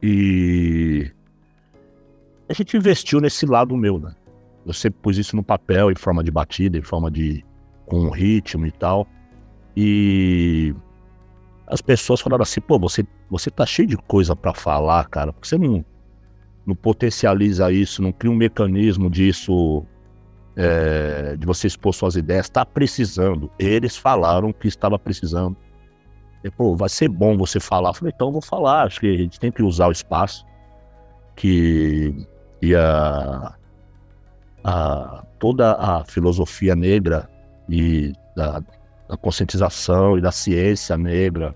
E 0.02 1.10
a 2.50 2.54
gente 2.54 2.78
investiu 2.78 3.20
nesse 3.20 3.46
lado 3.46 3.76
meu, 3.76 4.00
né? 4.00 4.14
Eu 4.68 4.74
sempre 4.74 5.00
pus 5.02 5.18
isso 5.18 5.34
no 5.34 5.42
papel, 5.42 5.90
em 5.90 5.96
forma 5.96 6.22
de 6.22 6.30
batida, 6.30 6.78
em 6.78 6.82
forma 6.82 7.10
de. 7.10 7.44
com 7.86 8.10
ritmo 8.10 8.66
e 8.66 8.72
tal. 8.72 9.08
E 9.76 10.76
as 11.66 11.82
pessoas 11.82 12.20
falaram 12.20 12.44
assim, 12.44 12.60
pô, 12.60 12.78
você, 12.78 13.06
você 13.30 13.50
tá 13.50 13.66
cheio 13.66 13.88
de 13.88 13.96
coisa 13.96 14.36
para 14.36 14.54
falar, 14.54 15.08
cara. 15.08 15.32
Por 15.32 15.42
que 15.42 15.48
você 15.48 15.58
não, 15.58 15.86
não 16.66 16.76
potencializa 16.76 17.72
isso, 17.72 18.02
não 18.02 18.12
cria 18.12 18.32
um 18.32 18.36
mecanismo 18.36 19.10
disso, 19.10 19.86
é, 20.56 21.38
de 21.38 21.46
você 21.46 21.68
expor 21.68 21.94
suas 21.94 22.18
ideias? 22.18 22.50
Tá 22.50 22.66
precisando. 22.66 23.50
Eles 23.58 23.96
falaram 23.96 24.52
que 24.52 24.68
estava 24.68 25.00
precisando. 25.00 25.56
E, 26.44 26.52
pô, 26.52 26.76
vai 26.76 26.90
ser 26.90 27.08
bom 27.08 27.38
você 27.38 27.60
falar. 27.60 27.92
Eu 27.92 27.94
falei, 27.94 28.14
então 28.14 28.28
eu 28.28 28.34
vou 28.34 28.42
falar. 28.42 28.84
Acho 28.84 29.00
que 29.00 29.14
a 29.14 29.18
gente 29.18 29.40
tem 29.40 29.52
que 29.52 29.64
usar 29.64 29.88
o 29.88 29.92
espaço. 29.94 30.46
Que 31.38 32.28
e 32.62 32.76
a, 32.76 33.56
a, 34.68 35.24
toda 35.40 35.76
a 35.76 36.04
filosofia 36.04 36.76
negra 36.76 37.30
e 37.70 38.12
da, 38.36 38.60
da, 39.08 39.16
conscientização 39.16 40.18
e 40.18 40.22
da 40.22 40.30
ciência 40.30 40.98
negra, 40.98 41.56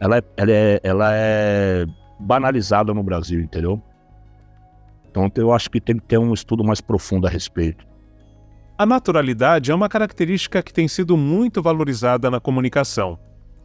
ela 0.00 0.18
é, 0.18 0.22
ela, 0.36 0.50
é, 0.50 0.80
ela 0.82 1.10
é 1.14 1.86
banalizada 2.18 2.92
no 2.92 3.04
Brasil, 3.04 3.40
entendeu? 3.40 3.80
Então 5.08 5.30
eu 5.36 5.52
acho 5.52 5.70
que 5.70 5.80
tem 5.80 5.96
que 5.96 6.06
ter 6.06 6.18
um 6.18 6.34
estudo 6.34 6.64
mais 6.64 6.80
profundo 6.80 7.28
a 7.28 7.30
respeito. 7.30 7.86
A 8.76 8.84
naturalidade 8.84 9.70
é 9.70 9.74
uma 9.74 9.88
característica 9.88 10.60
que 10.60 10.72
tem 10.72 10.88
sido 10.88 11.16
muito 11.16 11.62
valorizada 11.62 12.30
na 12.30 12.40
comunicação. 12.40 13.16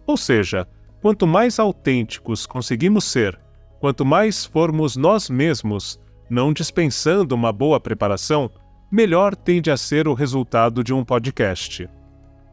Ou 0.05 0.15
seja, 0.15 0.67
quanto 1.01 1.25
mais 1.25 1.57
autênticos 1.57 2.45
conseguimos 2.45 3.05
ser, 3.05 3.39
quanto 3.79 4.05
mais 4.05 4.45
formos 4.45 4.95
nós 4.95 5.27
mesmos, 5.27 5.99
não 6.29 6.53
dispensando 6.53 7.33
uma 7.33 7.51
boa 7.51 7.79
preparação, 7.79 8.51
melhor 8.91 9.35
tende 9.35 9.71
a 9.71 9.77
ser 9.77 10.07
o 10.07 10.13
resultado 10.13 10.83
de 10.83 10.93
um 10.93 11.03
podcast. 11.03 11.89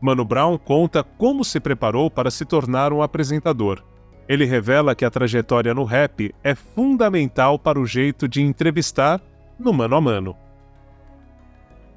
Mano 0.00 0.24
Brown 0.24 0.58
conta 0.58 1.02
como 1.02 1.44
se 1.44 1.60
preparou 1.60 2.10
para 2.10 2.30
se 2.30 2.44
tornar 2.44 2.92
um 2.92 3.02
apresentador. 3.02 3.82
Ele 4.28 4.44
revela 4.44 4.94
que 4.94 5.04
a 5.04 5.10
trajetória 5.10 5.74
no 5.74 5.84
rap 5.84 6.34
é 6.42 6.54
fundamental 6.54 7.58
para 7.58 7.78
o 7.78 7.86
jeito 7.86 8.26
de 8.26 8.40
entrevistar 8.40 9.20
no 9.58 9.72
mano 9.72 9.96
a 9.96 10.00
mano. 10.00 10.36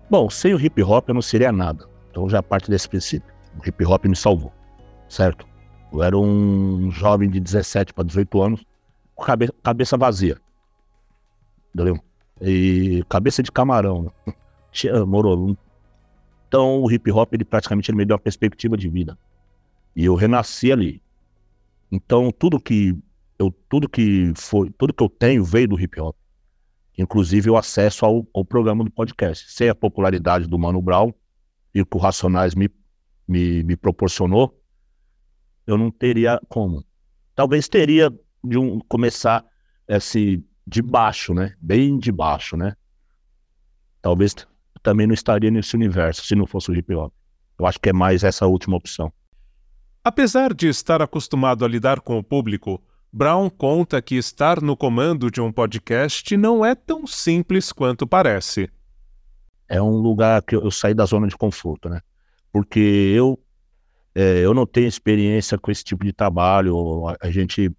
Bom, 0.10 0.30
sem 0.30 0.54
o 0.54 0.60
hip 0.60 0.82
hop 0.84 1.10
eu 1.10 1.16
não 1.16 1.22
seria 1.22 1.52
nada. 1.52 1.88
Então 2.12 2.30
já 2.30 2.44
parte 2.44 2.70
desse 2.70 2.88
princípio. 2.88 3.34
O 3.60 3.68
hip 3.68 3.86
hop 3.86 4.06
me 4.06 4.16
salvou, 4.16 4.54
certo? 5.10 5.48
Eu 5.92 6.04
era 6.04 6.18
um 6.18 6.92
jovem 6.92 7.30
de 7.30 7.40
17 7.40 7.94
para 7.94 8.04
18 8.04 8.42
anos, 8.42 8.66
com 9.16 9.26
cabeça 9.64 9.98
vazia 9.98 10.38
entendeu? 11.76 12.00
E 12.42 13.04
cabeça 13.08 13.42
de 13.42 13.52
camarão, 13.52 14.12
morou. 15.08 15.58
Então 16.48 16.82
o 16.82 16.92
hip 16.92 17.12
hop 17.12 17.34
ele 17.34 17.46
praticamente 17.46 17.90
ele 17.90 17.98
me 17.98 18.06
deu 18.06 18.16
uma 18.16 18.22
perspectiva 18.22 18.76
de 18.76 18.90
vida. 18.90 19.18
E 19.96 20.06
eu 20.06 20.16
renasci 20.16 20.72
ali. 20.72 21.02
Então 21.92 22.32
tudo 22.32 22.60
que 22.60 22.98
eu 23.40 23.52
tudo 23.70 23.90
que 23.90 24.34
foi, 24.36 24.70
tudo 24.72 24.94
que 24.94 25.04
eu 25.04 25.10
tenho 25.10 25.44
veio 25.44 25.68
do 25.70 25.80
hip 25.80 26.00
hop. 26.00 26.16
Inclusive 26.98 27.50
o 27.50 27.58
acesso 27.58 28.06
ao, 28.06 28.26
ao 28.34 28.46
programa 28.46 28.84
do 28.84 28.92
podcast. 28.92 29.52
Sem 29.52 29.70
a 29.70 29.76
popularidade 29.76 30.48
do 30.48 30.58
Mano 30.58 30.82
Brown 30.82 31.14
e 31.74 31.82
o 31.82 31.86
que 31.86 31.98
o 31.98 32.00
Racionais 32.00 32.56
me, 32.56 32.70
me, 33.28 33.64
me 33.64 33.76
proporcionou, 33.76 34.58
eu 35.68 35.78
não 35.78 35.92
teria 35.92 36.40
como. 36.48 36.86
Talvez 37.36 37.68
teria 37.68 38.10
de 38.42 38.58
um 38.58 38.80
começar 38.80 39.46
esse 39.88 40.42
de 40.66 40.82
baixo, 40.82 41.34
né? 41.34 41.54
Bem 41.60 41.98
de 41.98 42.12
baixo, 42.12 42.58
né? 42.58 42.76
Talvez 44.02 44.36
também 44.82 45.08
não 45.08 45.14
estaria 45.14 45.52
nesse 45.52 45.76
universo 45.76 46.26
se 46.26 46.36
não 46.36 46.46
fosse 46.46 46.70
o 46.72 46.76
hip 46.76 46.94
hop. 46.94 47.14
Eu 47.58 47.66
acho 47.66 47.80
que 47.80 47.90
é 47.90 47.94
mais 47.94 48.24
essa 48.24 48.46
última 48.46 48.78
opção. 48.78 49.12
Apesar 50.04 50.54
de 50.54 50.68
estar 50.68 51.02
acostumado 51.02 51.66
a 51.66 51.68
lidar 51.68 52.02
com 52.02 52.18
o 52.18 52.24
público, 52.24 52.82
Brown 53.12 53.50
conta 53.50 54.02
que 54.02 54.16
estar 54.16 54.62
no 54.62 54.76
comando 54.76 55.32
de 55.32 55.42
um 55.42 55.52
podcast 55.52 56.36
não 56.38 56.66
é 56.66 56.76
tão 56.76 57.08
simples 57.08 57.72
quanto 57.72 58.06
parece. 58.06 58.70
É 59.68 59.82
um 59.82 59.98
lugar 59.98 60.44
que 60.44 60.56
eu 60.56 60.70
saí 60.70 60.94
da 60.94 61.06
zona 61.06 61.28
de 61.28 61.36
conforto, 61.36 61.90
né? 61.90 62.02
Porque 62.52 62.80
eu 62.80 63.40
é, 64.14 64.40
eu 64.40 64.54
não 64.54 64.66
tenho 64.66 64.88
experiência 64.88 65.58
com 65.58 65.72
esse 65.72 65.84
tipo 65.84 66.06
de 66.06 66.14
trabalho. 66.14 67.08
A, 67.08 67.18
a 67.22 67.32
gente 67.32 67.72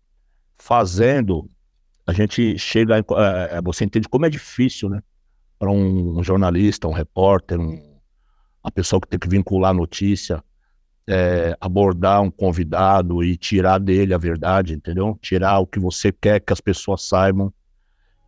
fazendo 0.58 1.48
a 2.06 2.12
gente 2.12 2.56
chega, 2.56 2.94
a, 2.98 3.60
você 3.60 3.84
entende 3.84 4.08
como 4.08 4.26
é 4.26 4.30
difícil, 4.30 4.88
né? 4.88 5.02
Para 5.58 5.70
um, 5.70 6.18
um, 6.18 6.22
jornalista, 6.22 6.86
um 6.86 6.92
repórter, 6.92 7.58
um, 7.58 7.98
a 8.62 8.70
pessoa 8.70 9.00
que 9.00 9.08
tem 9.08 9.18
que 9.18 9.28
vincular 9.28 9.70
a 9.70 9.74
notícia, 9.74 10.42
é, 11.08 11.56
abordar 11.60 12.22
um 12.22 12.30
convidado 12.30 13.24
e 13.24 13.36
tirar 13.36 13.78
dele 13.78 14.14
a 14.14 14.18
verdade, 14.18 14.74
entendeu? 14.74 15.18
Tirar 15.20 15.58
o 15.58 15.66
que 15.66 15.80
você 15.80 16.12
quer 16.12 16.40
que 16.40 16.52
as 16.52 16.60
pessoas 16.60 17.02
saibam. 17.02 17.52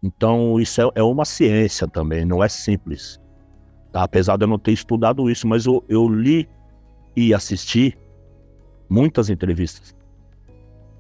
Então, 0.03 0.59
isso 0.59 0.81
é, 0.81 0.91
é 0.97 1.03
uma 1.03 1.25
ciência 1.25 1.87
também, 1.87 2.25
não 2.25 2.43
é 2.43 2.49
simples. 2.49 3.21
Tá? 3.93 4.03
Apesar 4.03 4.37
de 4.37 4.45
eu 4.45 4.49
não 4.49 4.59
ter 4.59 4.73
estudado 4.73 5.31
isso, 5.31 5.47
mas 5.47 5.67
eu, 5.67 5.85
eu 5.89 6.09
li 6.09 6.49
e 7.17 7.33
assisti 7.35 7.97
muitas 8.89 9.29
entrevistas 9.29 9.98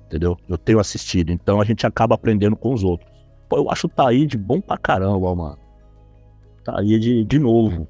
entendeu? 0.09 0.37
Eu 0.49 0.57
tenho 0.57 0.81
assistido, 0.81 1.31
então 1.31 1.61
a 1.61 1.65
gente 1.65 1.87
acaba 1.87 2.15
aprendendo 2.15 2.57
com 2.57 2.73
os 2.73 2.83
outros. 2.83 3.09
Pô, 3.49 3.59
eu 3.59 3.71
acho 3.71 3.87
o 3.87 3.91
Taíde 3.91 4.37
bom 4.37 4.61
pra 4.61 4.77
caramba, 4.77 5.35
mano. 5.35 5.59
Taíde, 6.65 7.25
de 7.25 7.39
novo. 7.39 7.87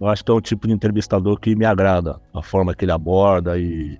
Eu 0.00 0.08
acho 0.08 0.24
que 0.24 0.30
é 0.30 0.34
um 0.34 0.40
tipo 0.40 0.66
de 0.66 0.72
entrevistador 0.72 1.38
que 1.38 1.54
me 1.54 1.64
agrada, 1.64 2.20
a 2.32 2.42
forma 2.42 2.74
que 2.74 2.84
ele 2.84 2.92
aborda 2.92 3.58
e 3.58 3.98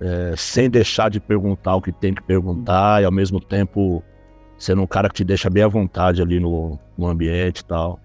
é, 0.00 0.34
sem 0.36 0.68
deixar 0.68 1.08
de 1.10 1.20
perguntar 1.20 1.76
o 1.76 1.82
que 1.82 1.92
tem 1.92 2.14
que 2.14 2.22
perguntar 2.22 3.02
e 3.02 3.04
ao 3.04 3.12
mesmo 3.12 3.40
tempo 3.40 4.02
sendo 4.58 4.82
um 4.82 4.86
cara 4.86 5.08
que 5.08 5.14
te 5.16 5.24
deixa 5.24 5.48
bem 5.50 5.62
à 5.62 5.68
vontade 5.68 6.20
ali 6.20 6.40
no, 6.40 6.78
no 6.96 7.06
ambiente 7.06 7.60
e 7.60 7.64
tal. 7.64 7.98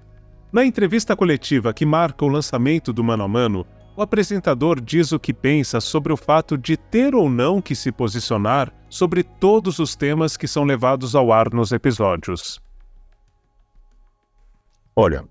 Na 0.52 0.66
entrevista 0.66 1.16
coletiva 1.16 1.74
que 1.74 1.86
marca 1.86 2.26
o 2.26 2.28
lançamento 2.28 2.92
do 2.92 3.04
Mano 3.04 3.24
a 3.24 3.28
Mano, 3.28 3.66
o 3.96 4.02
apresentador 4.02 4.80
diz 4.80 5.12
o 5.12 5.20
que 5.20 5.34
pensa 5.34 5.82
sobre 5.82 6.14
o 6.14 6.18
fato 6.18 6.58
de 6.58 6.78
ter 6.78 7.14
ou 7.14 7.30
não 7.30 7.62
que 7.62 7.76
se 7.76 7.92
posicionar 7.92 8.74
sobre 8.90 9.24
todos 9.24 9.80
os 9.80 9.96
temas 9.96 10.38
que 10.38 10.48
são 10.48 10.64
levados 10.64 11.16
ao 11.16 11.32
ar 11.32 11.52
nos 11.54 11.72
episódios. 11.72 12.62
Olha, 14.96 15.26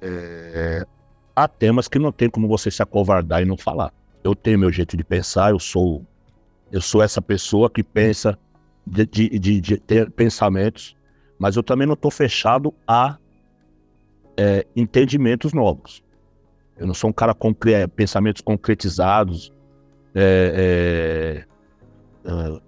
é... 0.00 0.86
há 1.34 1.48
temas 1.48 1.88
que 1.88 1.98
não 1.98 2.12
tem 2.12 2.28
como 2.28 2.48
você 2.48 2.70
se 2.70 2.82
acovardar 2.82 3.42
e 3.42 3.44
não 3.44 3.56
falar. 3.56 3.92
Eu 4.22 4.34
tenho 4.34 4.58
meu 4.58 4.72
jeito 4.72 4.96
de 4.96 5.04
pensar, 5.04 5.50
eu 5.50 5.58
sou 5.58 6.04
eu 6.72 6.80
sou 6.80 7.02
essa 7.02 7.22
pessoa 7.22 7.70
que 7.70 7.84
pensa 7.84 8.36
de, 8.84 9.06
de, 9.06 9.38
de, 9.38 9.60
de 9.60 9.76
ter 9.78 10.10
pensamentos, 10.10 10.96
mas 11.38 11.56
eu 11.56 11.62
também 11.62 11.86
não 11.86 11.94
estou 11.94 12.10
fechado 12.10 12.74
a, 12.86 13.16
é, 14.36 14.66
entendimentos 14.74 15.52
novos. 15.52 16.03
Eu 16.76 16.86
não 16.86 16.94
sou 16.94 17.10
um 17.10 17.12
cara 17.12 17.34
com 17.34 17.54
pensamentos 17.94 18.42
concretizados, 18.42 19.52
é, 20.14 21.44
é, 22.24 22.30
é, 22.30 22.60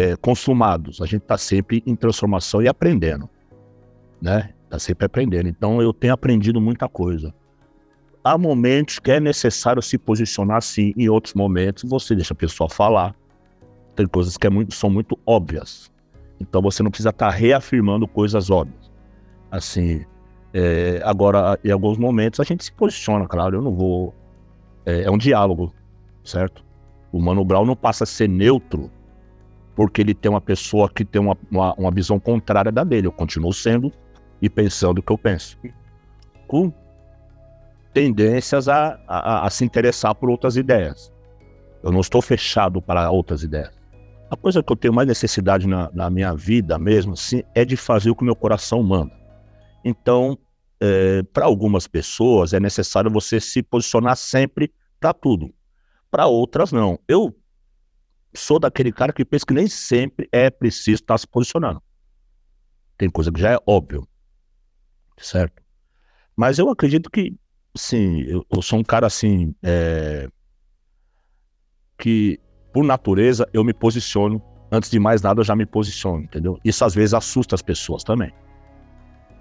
é, 0.00 0.10
é, 0.10 0.16
consumados. 0.16 1.00
A 1.00 1.06
gente 1.06 1.22
está 1.22 1.38
sempre 1.38 1.82
em 1.86 1.94
transformação 1.94 2.62
e 2.62 2.68
aprendendo, 2.68 3.28
né? 4.20 4.54
Está 4.64 4.78
sempre 4.78 5.06
aprendendo. 5.06 5.48
Então 5.48 5.80
eu 5.80 5.92
tenho 5.92 6.12
aprendido 6.12 6.60
muita 6.60 6.88
coisa. 6.88 7.34
Há 8.22 8.36
momentos 8.36 8.98
que 8.98 9.10
é 9.10 9.20
necessário 9.20 9.80
se 9.80 9.96
posicionar 9.96 10.60
sim, 10.60 10.92
em 10.96 11.08
outros 11.08 11.34
momentos 11.34 11.88
você 11.88 12.14
deixa 12.14 12.34
a 12.34 12.36
pessoa 12.36 12.68
falar. 12.68 13.14
Tem 13.94 14.06
coisas 14.06 14.36
que 14.36 14.46
é 14.46 14.50
muito, 14.50 14.74
são 14.74 14.90
muito 14.90 15.18
óbvias. 15.24 15.90
Então 16.40 16.60
você 16.60 16.82
não 16.82 16.90
precisa 16.90 17.10
estar 17.10 17.30
tá 17.30 17.32
reafirmando 17.32 18.06
coisas 18.06 18.50
óbvias. 18.50 18.90
Assim, 19.50 20.04
é, 20.58 21.00
agora, 21.04 21.56
em 21.64 21.70
alguns 21.70 21.96
momentos 21.96 22.40
a 22.40 22.42
gente 22.42 22.64
se 22.64 22.72
posiciona, 22.72 23.28
claro, 23.28 23.58
eu 23.58 23.62
não 23.62 23.72
vou. 23.72 24.12
É, 24.84 25.02
é, 25.02 25.10
um 25.10 25.16
diálogo, 25.16 25.72
certo? 26.24 26.64
O 27.12 27.20
Mano 27.20 27.44
Brown 27.44 27.64
não 27.64 27.76
passa 27.76 28.02
a 28.02 28.06
ser 28.06 28.28
neutro 28.28 28.90
porque 29.76 30.00
ele 30.00 30.14
tem 30.14 30.28
uma 30.28 30.40
pessoa 30.40 30.88
que 30.88 31.04
tem 31.04 31.22
uma, 31.22 31.38
uma, 31.48 31.74
uma 31.74 31.90
visão 31.92 32.18
contrária 32.18 32.72
da 32.72 32.82
dele. 32.82 33.06
Eu 33.06 33.12
continuo 33.12 33.52
sendo 33.52 33.92
e 34.42 34.50
pensando 34.50 34.98
o 34.98 35.02
que 35.02 35.12
eu 35.12 35.16
penso. 35.16 35.56
Com 36.48 36.72
tendências 37.94 38.68
a, 38.68 38.98
a, 39.06 39.46
a 39.46 39.50
se 39.50 39.64
interessar 39.64 40.12
por 40.16 40.28
outras 40.28 40.56
ideias. 40.56 41.12
Eu 41.84 41.92
não 41.92 42.00
estou 42.00 42.20
fechado 42.20 42.82
para 42.82 43.08
outras 43.12 43.44
ideias. 43.44 43.70
A 44.28 44.36
coisa 44.36 44.60
que 44.60 44.72
eu 44.72 44.76
tenho 44.76 44.92
mais 44.92 45.06
necessidade 45.06 45.68
na, 45.68 45.88
na 45.94 46.10
minha 46.10 46.34
vida 46.34 46.76
mesmo, 46.78 47.12
assim, 47.12 47.44
é 47.54 47.64
de 47.64 47.76
fazer 47.76 48.10
o 48.10 48.16
que 48.16 48.24
meu 48.24 48.34
coração 48.34 48.82
manda. 48.82 49.12
Então, 49.84 50.36
é, 50.80 51.22
para 51.24 51.46
algumas 51.46 51.86
pessoas 51.86 52.52
é 52.52 52.60
necessário 52.60 53.10
você 53.10 53.40
se 53.40 53.62
posicionar 53.62 54.16
sempre 54.16 54.72
para 55.00 55.12
tudo. 55.12 55.52
Para 56.10 56.26
outras, 56.26 56.72
não. 56.72 56.98
Eu 57.06 57.36
sou 58.34 58.58
daquele 58.58 58.92
cara 58.92 59.12
que 59.12 59.24
pensa 59.24 59.44
que 59.44 59.54
nem 59.54 59.68
sempre 59.68 60.28
é 60.32 60.50
preciso 60.50 61.02
estar 61.02 61.14
tá 61.14 61.18
se 61.18 61.26
posicionando. 61.26 61.82
Tem 62.96 63.10
coisa 63.10 63.30
que 63.30 63.40
já 63.40 63.52
é 63.52 63.58
óbvio, 63.66 64.06
certo? 65.18 65.62
Mas 66.36 66.58
eu 66.58 66.68
acredito 66.68 67.10
que, 67.10 67.34
sim, 67.76 68.22
eu, 68.22 68.44
eu 68.50 68.62
sou 68.62 68.78
um 68.78 68.84
cara 68.84 69.06
assim, 69.06 69.54
é, 69.62 70.28
que 71.98 72.40
por 72.72 72.84
natureza 72.84 73.48
eu 73.52 73.64
me 73.64 73.74
posiciono. 73.74 74.42
Antes 74.70 74.90
de 74.90 74.98
mais 74.98 75.22
nada, 75.22 75.40
eu 75.40 75.44
já 75.44 75.56
me 75.56 75.64
posiciono, 75.64 76.24
entendeu? 76.24 76.58
Isso 76.62 76.84
às 76.84 76.94
vezes 76.94 77.14
assusta 77.14 77.54
as 77.54 77.62
pessoas 77.62 78.04
também 78.04 78.32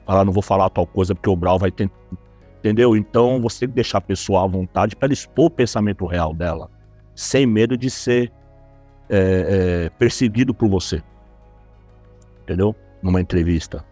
falar, 0.07 0.25
não 0.25 0.31
vou 0.31 0.41
falar 0.41 0.69
tal 0.69 0.87
coisa 0.87 1.13
porque 1.13 1.29
o 1.29 1.35
Brau 1.35 1.59
vai 1.59 1.69
ter. 1.69 1.91
Entendeu? 2.59 2.95
Então 2.95 3.41
você 3.41 3.59
tem 3.59 3.69
que 3.69 3.75
deixar 3.75 3.99
a 3.99 4.01
pessoa 4.01 4.43
à 4.43 4.47
vontade 4.47 4.95
para 4.95 5.13
expor 5.13 5.45
o 5.45 5.51
pensamento 5.51 6.05
real 6.05 6.33
dela, 6.33 6.71
sem 7.13 7.45
medo 7.45 7.77
de 7.77 7.89
ser 7.89 8.31
é, 9.09 9.85
é, 9.85 9.89
perseguido 9.91 10.53
por 10.53 10.69
você. 10.69 11.03
Entendeu? 12.41 12.75
Numa 13.03 13.21
entrevista. 13.21 13.85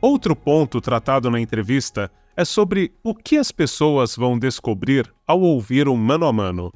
Outro 0.00 0.36
ponto 0.36 0.80
tratado 0.80 1.30
na 1.30 1.40
entrevista 1.40 2.10
é 2.36 2.44
sobre 2.44 2.92
o 3.02 3.14
que 3.14 3.36
as 3.36 3.50
pessoas 3.50 4.14
vão 4.14 4.38
descobrir 4.38 5.12
ao 5.26 5.40
ouvir 5.40 5.88
um 5.88 5.96
mano 5.96 6.26
a 6.26 6.32
mano. 6.32 6.72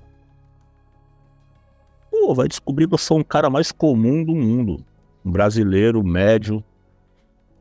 Pô, 2.11 2.35
vai 2.35 2.49
descobrir 2.49 2.89
que 2.89 2.95
eu 2.95 2.99
sou 2.99 3.19
um 3.19 3.23
cara 3.23 3.49
mais 3.49 3.71
comum 3.71 4.25
do 4.25 4.35
mundo. 4.35 4.85
Um 5.25 5.31
brasileiro 5.31 6.03
médio, 6.03 6.65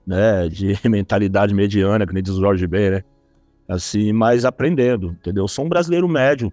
né, 0.06 0.48
de 0.48 0.78
mentalidade 0.90 1.54
mediana, 1.54 2.06
que 2.06 2.14
nem 2.14 2.24
diz 2.24 2.34
o 2.34 2.42
Jorge 2.42 2.68
Ben, 2.68 2.92
né? 2.92 3.04
Assim, 3.68 4.12
mas 4.12 4.44
aprendendo, 4.44 5.12
entendeu? 5.12 5.48
sou 5.48 5.66
um 5.66 5.70
brasileiro 5.70 6.08
médio, 6.08 6.52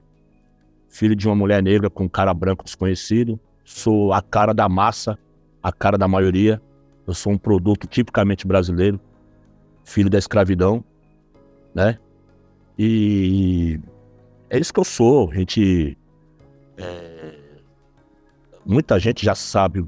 filho 0.89 1.17
de 1.17 1.27
uma 1.27 1.35
mulher 1.35 1.63
negra 1.63 1.91
com 1.91 2.05
um 2.05 2.09
cara 2.09 2.33
branco 2.33 2.65
desconhecido, 2.65 3.39
sou 3.65 4.13
a 4.13 4.23
cara 4.23 4.55
da 4.55 4.69
massa, 4.69 5.19
a 5.63 5.73
cara 5.73 5.99
da 5.99 6.07
maioria, 6.07 6.63
eu 7.07 7.15
sou 7.15 7.33
um 7.33 7.39
produto 7.39 7.87
tipicamente 7.87 8.47
brasileiro, 8.47 9.01
filho 9.85 10.09
da 10.09 10.19
escravidão, 10.19 10.85
né? 11.75 11.99
E 12.79 13.81
é 14.49 14.59
isso 14.59 14.73
que 14.73 14.81
eu 14.81 14.85
sou, 14.85 15.31
a 15.31 15.35
gente... 15.35 15.99
É... 16.77 17.37
Muita 18.65 18.99
gente 18.99 19.25
já 19.25 19.35
sabe 19.35 19.85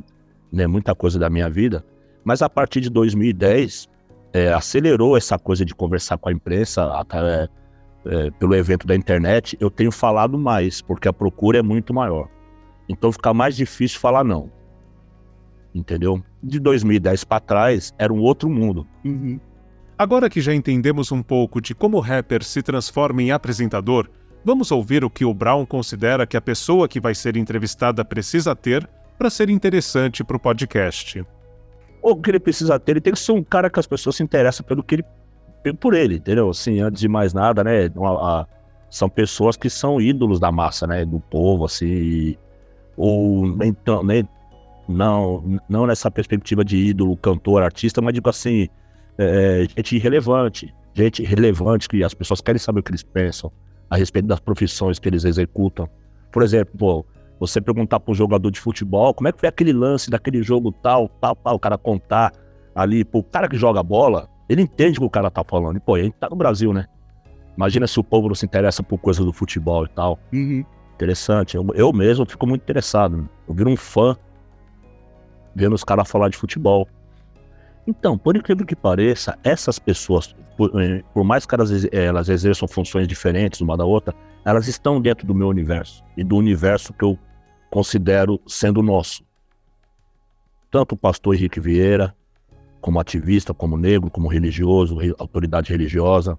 né, 0.50 0.66
muita 0.66 0.94
coisa 0.94 1.18
da 1.18 1.30
minha 1.30 1.48
vida, 1.48 1.84
mas 2.24 2.42
a 2.42 2.48
partir 2.48 2.80
de 2.80 2.90
2010, 2.90 3.88
é, 4.33 4.52
acelerou 4.52 5.16
essa 5.16 5.38
coisa 5.38 5.64
de 5.64 5.74
conversar 5.74 6.18
com 6.18 6.28
a 6.28 6.33
imprensa 6.33 6.88
é, 7.12 7.48
é, 8.06 8.30
pelo 8.33 8.54
evento 8.54 8.87
da 8.87 8.94
internet. 8.94 9.56
Eu 9.61 9.70
tenho 9.70 9.90
falado 9.90 10.38
mais, 10.38 10.80
porque 10.80 11.09
a 11.09 11.12
procura 11.12 11.59
é 11.59 11.62
muito 11.62 11.92
maior. 11.92 12.28
Então 12.88 13.12
fica 13.12 13.33
mais 13.33 13.56
difícil 13.56 14.00
falar 14.00 14.24
não. 14.24 14.50
Entendeu? 15.74 16.22
De 16.42 16.59
2010 16.59 17.24
para 17.24 17.40
trás, 17.40 17.94
era 17.98 18.12
um 18.12 18.20
outro 18.20 18.48
mundo. 18.48 18.87
Uhum. 19.04 19.38
Agora 19.96 20.30
que 20.30 20.40
já 20.40 20.54
entendemos 20.54 21.12
um 21.12 21.22
pouco 21.22 21.61
de 21.61 21.74
como 21.74 21.98
o 21.98 22.00
rapper 22.00 22.42
se 22.42 22.62
transforma 22.62 23.22
em 23.22 23.30
apresentador, 23.30 24.09
vamos 24.44 24.72
ouvir 24.72 25.04
o 25.04 25.11
que 25.11 25.24
o 25.24 25.35
Brown 25.35 25.66
considera 25.66 26.26
que 26.26 26.37
a 26.37 26.40
pessoa 26.40 26.88
que 26.88 26.98
vai 26.98 27.14
ser 27.14 27.37
entrevistada 27.37 28.04
precisa 28.04 28.56
ter 28.56 28.88
para 29.18 29.28
ser 29.28 29.50
interessante 29.50 30.24
para 30.24 30.37
o 30.37 30.40
podcast 30.40 31.24
o 32.02 32.16
que 32.16 32.30
ele 32.30 32.40
precisa 32.40 32.78
ter, 32.78 32.92
ele 32.92 33.00
tem 33.00 33.12
que 33.12 33.18
ser 33.18 33.32
um 33.32 33.42
cara 33.42 33.70
que 33.70 33.78
as 33.78 33.86
pessoas 33.86 34.16
se 34.16 34.22
interessam 34.22 34.64
pelo 34.64 34.82
que 34.82 34.96
ele 34.96 35.04
por 35.78 35.94
ele, 35.94 36.16
entendeu? 36.16 36.48
Assim, 36.48 36.80
antes 36.80 37.00
de 37.00 37.08
mais 37.08 37.34
nada, 37.34 37.62
né? 37.62 37.90
A, 37.96 38.46
são 38.88 39.08
pessoas 39.08 39.56
que 39.56 39.68
são 39.68 40.00
ídolos 40.00 40.40
da 40.40 40.50
massa, 40.50 40.86
né? 40.86 41.04
Do 41.04 41.20
povo, 41.20 41.66
assim. 41.66 42.36
Ou 42.96 43.46
nem, 43.56 43.76
nem 44.04 44.28
não, 44.88 45.60
não 45.68 45.86
nessa 45.86 46.10
perspectiva 46.10 46.64
de 46.64 46.76
ídolo, 46.76 47.16
cantor, 47.16 47.62
artista, 47.62 48.00
mas 48.00 48.14
digo 48.14 48.28
assim, 48.28 48.68
é, 49.18 49.66
gente 49.76 49.96
irrelevante, 49.96 50.74
gente 50.94 51.22
relevante 51.22 51.88
que 51.88 52.02
as 52.02 52.14
pessoas 52.14 52.40
querem 52.40 52.58
saber 52.58 52.80
o 52.80 52.82
que 52.82 52.90
eles 52.90 53.02
pensam 53.02 53.52
a 53.88 53.96
respeito 53.96 54.26
das 54.26 54.40
profissões 54.40 54.98
que 54.98 55.08
eles 55.08 55.24
executam. 55.24 55.88
Por 56.32 56.42
exemplo, 56.42 56.76
pô, 56.76 57.06
você 57.40 57.61
perguntar 57.61 57.98
para 57.98 58.12
um 58.12 58.14
jogador 58.14 58.50
de 58.50 58.61
futebol 58.61 59.14
como 59.14 59.29
é 59.29 59.33
que 59.33 59.40
foi 59.40 59.48
aquele 59.48 59.72
lance 59.72 60.11
daquele 60.11 60.42
jogo 60.42 60.70
tal, 60.70 61.09
tal, 61.09 61.35
tal, 61.35 61.57
o 61.57 61.59
cara 61.59 61.79
contar 61.79 62.33
ali, 62.74 63.05
o 63.11 63.22
cara 63.22 63.48
que 63.48 63.57
joga 63.57 63.83
bola, 63.83 64.29
ele 64.48 64.62
entende 64.62 64.98
o 64.98 65.03
que 65.03 65.07
o 65.07 65.11
cara 65.11 65.31
tá 65.31 65.42
falando. 65.42 65.79
E, 65.79 65.81
pô, 65.81 65.94
a 65.94 66.03
gente 66.03 66.14
tá 66.14 66.29
no 66.29 66.37
Brasil, 66.37 66.72
né? 66.72 66.87
Imagina 67.57 67.87
se 67.87 67.98
o 67.98 68.05
povo 68.05 68.29
não 68.29 68.35
se 68.35 68.44
interessa 68.44 68.83
por 68.83 68.98
coisas 68.98 69.24
do 69.24 69.33
futebol 69.33 69.87
e 69.87 69.88
tal. 69.88 70.18
Uhum. 70.33 70.64
Interessante. 70.94 71.57
Eu, 71.57 71.66
eu 71.74 71.92
mesmo 71.92 72.26
fico 72.26 72.46
muito 72.46 72.62
interessado. 72.62 73.16
Né? 73.16 73.24
Eu 73.48 73.55
viro 73.55 73.70
um 73.70 73.76
fã 73.76 74.16
vendo 75.55 75.74
os 75.74 75.83
caras 75.83 76.09
falar 76.09 76.29
de 76.29 76.37
futebol. 76.37 76.87
Então, 77.87 78.16
por 78.18 78.37
incrível 78.37 78.66
que 78.66 78.76
pareça, 78.76 79.38
essas 79.42 79.79
pessoas, 79.79 80.35
por, 80.57 80.70
eh, 80.81 81.03
por 81.14 81.24
mais 81.24 81.46
que 81.46 81.55
elas, 81.55 81.70
elas 81.92 82.29
exerçam 82.29 82.68
funções 82.68 83.09
diferentes 83.09 83.61
uma 83.61 83.76
da 83.76 83.85
outra, 83.85 84.14
elas 84.44 84.68
estão 84.68 85.00
dentro 85.00 85.26
do 85.26 85.35
meu 85.35 85.48
universo 85.48 86.05
e 86.16 86.22
do 86.22 86.37
universo 86.37 86.92
que 86.92 87.05
eu 87.05 87.18
considero 87.70 88.40
sendo 88.46 88.83
nosso. 88.83 89.24
Tanto 90.70 90.94
o 90.94 90.98
pastor 90.98 91.35
Henrique 91.35 91.61
Vieira, 91.61 92.14
como 92.80 92.98
ativista, 92.98 93.52
como 93.54 93.76
negro, 93.76 94.11
como 94.11 94.28
religioso, 94.28 94.98
autoridade 95.18 95.70
religiosa, 95.70 96.38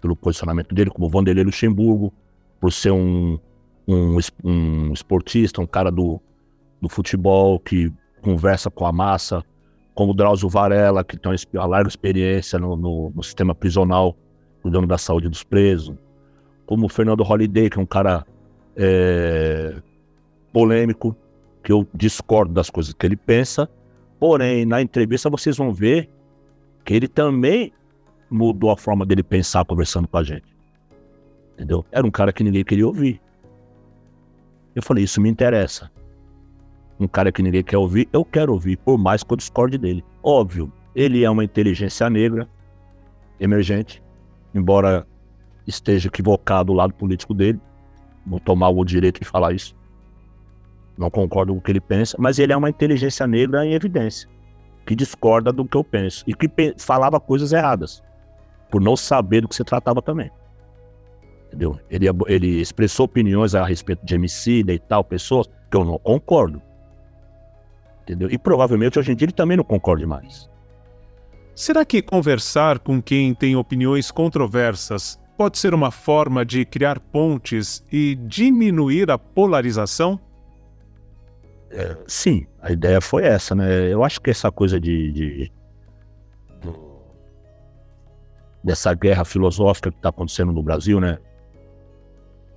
pelo 0.00 0.16
posicionamento 0.16 0.74
dele, 0.74 0.90
como 0.90 1.08
Vanderlei 1.08 1.44
Luxemburgo, 1.44 2.12
por 2.60 2.72
ser 2.72 2.90
um, 2.90 3.38
um, 3.86 4.18
um 4.44 4.92
esportista, 4.92 5.60
um 5.60 5.66
cara 5.66 5.90
do, 5.90 6.20
do 6.80 6.88
futebol 6.88 7.58
que 7.60 7.92
conversa 8.22 8.70
com 8.70 8.86
a 8.86 8.92
massa, 8.92 9.44
como 9.94 10.12
Drauzio 10.12 10.48
Varela, 10.48 11.04
que 11.04 11.16
tem 11.16 11.32
uma 11.54 11.66
larga 11.66 11.88
experiência 11.88 12.58
no, 12.58 12.76
no, 12.76 13.12
no 13.14 13.22
sistema 13.22 13.54
prisional, 13.54 14.16
cuidando 14.62 14.86
da 14.86 14.98
saúde 14.98 15.28
dos 15.28 15.42
presos, 15.42 15.94
como 16.66 16.88
Fernando 16.88 17.22
Holliday, 17.22 17.70
que 17.70 17.78
é 17.78 17.82
um 17.82 17.86
cara 17.86 18.26
é, 18.76 19.80
polêmico, 20.56 21.14
que 21.62 21.70
eu 21.70 21.86
discordo 21.92 22.54
das 22.54 22.70
coisas 22.70 22.94
que 22.94 23.04
ele 23.04 23.14
pensa. 23.14 23.68
Porém, 24.18 24.64
na 24.64 24.80
entrevista 24.80 25.28
vocês 25.28 25.54
vão 25.54 25.70
ver 25.70 26.08
que 26.82 26.94
ele 26.94 27.06
também 27.06 27.74
mudou 28.30 28.70
a 28.70 28.76
forma 28.76 29.04
dele 29.04 29.22
pensar 29.22 29.66
conversando 29.66 30.08
com 30.08 30.16
a 30.16 30.22
gente. 30.22 30.56
Entendeu? 31.52 31.84
Era 31.92 32.06
um 32.06 32.10
cara 32.10 32.32
que 32.32 32.42
ninguém 32.42 32.64
queria 32.64 32.86
ouvir. 32.86 33.20
Eu 34.74 34.82
falei, 34.82 35.04
isso 35.04 35.20
me 35.20 35.28
interessa. 35.28 35.90
Um 36.98 37.06
cara 37.06 37.30
que 37.30 37.42
ninguém 37.42 37.62
quer 37.62 37.76
ouvir, 37.76 38.08
eu 38.10 38.24
quero 38.24 38.54
ouvir, 38.54 38.78
por 38.78 38.96
mais 38.96 39.22
que 39.22 39.30
eu 39.30 39.36
discorde 39.36 39.76
dele. 39.76 40.02
Óbvio, 40.22 40.72
ele 40.94 41.22
é 41.22 41.28
uma 41.28 41.44
inteligência 41.44 42.08
negra, 42.08 42.48
emergente, 43.38 44.02
embora 44.54 45.06
esteja 45.66 46.08
equivocado 46.08 46.72
o 46.72 46.74
lado 46.74 46.94
político 46.94 47.34
dele. 47.34 47.60
Vou 48.26 48.40
tomar 48.40 48.70
o 48.70 48.82
direito 48.86 49.20
de 49.20 49.26
falar 49.26 49.52
isso 49.52 49.76
não 50.96 51.10
concordo 51.10 51.52
com 51.52 51.58
o 51.58 51.62
que 51.62 51.70
ele 51.70 51.80
pensa, 51.80 52.16
mas 52.18 52.38
ele 52.38 52.52
é 52.52 52.56
uma 52.56 52.70
inteligência 52.70 53.26
negra 53.26 53.64
em 53.64 53.72
evidência. 53.72 54.28
que 54.86 54.94
discorda 54.94 55.52
do 55.52 55.64
que 55.64 55.76
eu 55.76 55.82
penso 55.82 56.22
e 56.28 56.32
que 56.32 56.48
falava 56.78 57.18
coisas 57.18 57.52
erradas, 57.52 58.04
por 58.70 58.80
não 58.80 58.96
saber 58.96 59.40
do 59.40 59.48
que 59.48 59.56
se 59.56 59.64
tratava 59.64 60.00
também. 60.00 60.30
Entendeu? 61.48 61.78
Ele, 61.90 62.06
ele 62.28 62.60
expressou 62.60 63.06
opiniões 63.06 63.54
a 63.54 63.64
respeito 63.64 64.06
de 64.06 64.14
MC 64.14 64.64
e 64.68 64.78
tal, 64.78 65.02
pessoas 65.02 65.48
que 65.68 65.76
eu 65.76 65.84
não 65.84 65.98
concordo. 65.98 66.62
Entendeu? 68.02 68.30
E 68.30 68.38
provavelmente 68.38 68.96
hoje 68.96 69.10
em 69.10 69.16
dia 69.16 69.26
ele 69.26 69.32
também 69.32 69.56
não 69.56 69.64
concorda 69.64 70.06
mais. 70.06 70.48
Será 71.52 71.84
que 71.84 72.00
conversar 72.00 72.78
com 72.78 73.02
quem 73.02 73.34
tem 73.34 73.56
opiniões 73.56 74.12
controversas 74.12 75.18
pode 75.36 75.58
ser 75.58 75.74
uma 75.74 75.90
forma 75.90 76.44
de 76.44 76.64
criar 76.64 77.00
pontes 77.00 77.84
e 77.90 78.14
diminuir 78.14 79.10
a 79.10 79.18
polarização? 79.18 80.20
É, 81.70 81.96
sim, 82.06 82.46
a 82.60 82.72
ideia 82.72 83.00
foi 83.00 83.24
essa, 83.24 83.54
né? 83.54 83.92
Eu 83.92 84.04
acho 84.04 84.20
que 84.20 84.30
essa 84.30 84.50
coisa 84.50 84.78
de, 84.78 85.12
de 85.12 85.52
dessa 88.62 88.92
guerra 88.94 89.24
filosófica 89.24 89.90
que 89.90 89.96
está 89.96 90.08
acontecendo 90.08 90.52
no 90.52 90.62
Brasil, 90.62 91.00
né? 91.00 91.18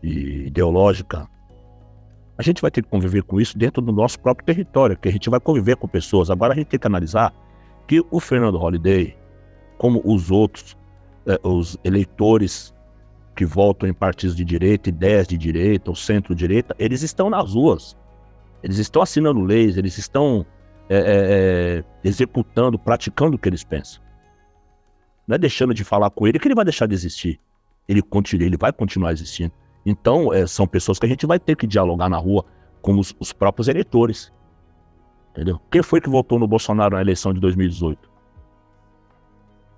E 0.02 0.48
ideológica, 0.48 1.28
a 2.38 2.42
gente 2.42 2.62
vai 2.62 2.72
ter 2.72 2.82
que 2.82 2.90
conviver 2.90 3.22
com 3.24 3.40
isso 3.40 3.58
dentro 3.58 3.82
do 3.82 3.92
nosso 3.92 4.20
próprio 4.20 4.46
território, 4.46 4.98
que 4.98 5.10
a 5.10 5.12
gente 5.12 5.30
vai 5.30 5.40
conviver 5.40 5.76
com 5.76 5.88
pessoas. 5.88 6.30
Agora 6.32 6.54
a 6.54 6.56
gente 6.56 6.68
tem 6.68 6.80
que 6.80 6.88
analisar 6.88 7.34
que 7.86 8.04
o 8.10 8.20
Fernando 8.20 8.58
Holliday, 8.58 9.16
como 9.78 10.02
os 10.06 10.32
outros, 10.32 10.78
eh, 11.28 11.40
os 11.44 11.78
eleitores 11.84 12.74
que 13.36 13.46
votam 13.46 13.88
em 13.88 13.94
partidos 13.94 14.36
de 14.36 14.46
direita, 14.46 14.90
ideias 14.90 15.28
de 15.28 15.38
direita 15.38 15.92
ou 15.92 15.96
centro-direita, 15.96 16.76
eles 16.80 17.04
estão 17.04 17.30
nas 17.30 17.54
ruas. 17.54 17.98
Eles 18.62 18.78
estão 18.78 19.02
assinando 19.02 19.42
leis, 19.42 19.78
eles 19.78 19.98
estão 19.98 20.46
é, 20.90 20.98
é, 20.98 21.84
executando, 22.04 22.78
praticando 22.78 23.36
o 23.36 23.40
que 23.40 23.48
eles 23.48 23.64
pensam. 23.64 24.02
Não 25.28 25.36
é 25.36 25.38
deixando 25.38 25.74
de 25.74 25.84
falar 25.84 26.10
com 26.10 26.28
ele 26.28 26.40
que 26.40 26.48
ele 26.48 26.56
vai 26.56 26.66
deixar 26.66 26.88
de 26.88 26.94
existir. 26.96 27.40
Ele, 27.88 28.02
continua, 28.02 28.46
ele 28.46 28.58
vai 28.58 28.74
continuar 28.74 29.12
existindo. 29.12 29.54
Então, 29.86 30.34
é, 30.34 30.46
são 30.46 30.68
pessoas 30.68 31.00
que 31.00 31.06
a 31.06 31.10
gente 31.10 31.26
vai 31.26 31.40
ter 31.40 31.56
que 31.56 31.68
dialogar 31.68 32.10
na 32.10 32.18
rua 32.18 32.46
com 32.82 32.98
os, 32.98 33.16
os, 33.20 33.32
próprios 33.32 33.68
eleitores. 33.68 34.34
Entendeu? 35.32 35.60
Quem 35.72 35.82
foi 35.82 36.02
que 36.02 36.10
votou 36.10 36.40
no 36.40 36.48
Bolsonaro 36.48 36.96
na 36.96 37.02
eleição 37.02 37.34
de 37.34 37.40
2018? 37.40 38.10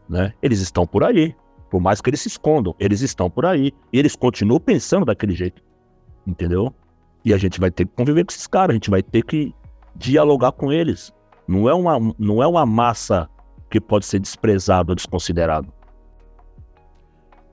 Né? 0.09 0.33
Eles 0.41 0.59
estão 0.59 0.87
por 0.87 1.03
aí. 1.03 1.35
Por 1.69 1.79
mais 1.79 2.01
que 2.01 2.09
eles 2.09 2.21
se 2.21 2.27
escondam, 2.27 2.75
eles 2.79 3.01
estão 3.01 3.29
por 3.29 3.45
aí. 3.45 3.73
E 3.93 3.99
eles 3.99 4.15
continuam 4.15 4.59
pensando 4.59 5.05
daquele 5.05 5.33
jeito. 5.33 5.61
Entendeu? 6.25 6.73
E 7.23 7.34
a 7.34 7.38
gente 7.38 7.60
vai 7.60 7.69
ter 7.69 7.86
que 7.86 7.93
conviver 7.95 8.25
com 8.25 8.31
esses 8.31 8.47
caras, 8.47 8.71
a 8.71 8.73
gente 8.73 8.89
vai 8.89 9.03
ter 9.03 9.23
que 9.23 9.53
dialogar 9.95 10.51
com 10.51 10.71
eles. 10.71 11.13
Não 11.47 11.69
é 11.69 11.73
uma, 11.73 12.13
não 12.17 12.41
é 12.41 12.47
uma 12.47 12.65
massa 12.65 13.29
que 13.69 13.79
pode 13.79 14.05
ser 14.05 14.19
desprezado 14.19 14.91
ou 14.91 14.95
desconsiderado. 14.95 15.71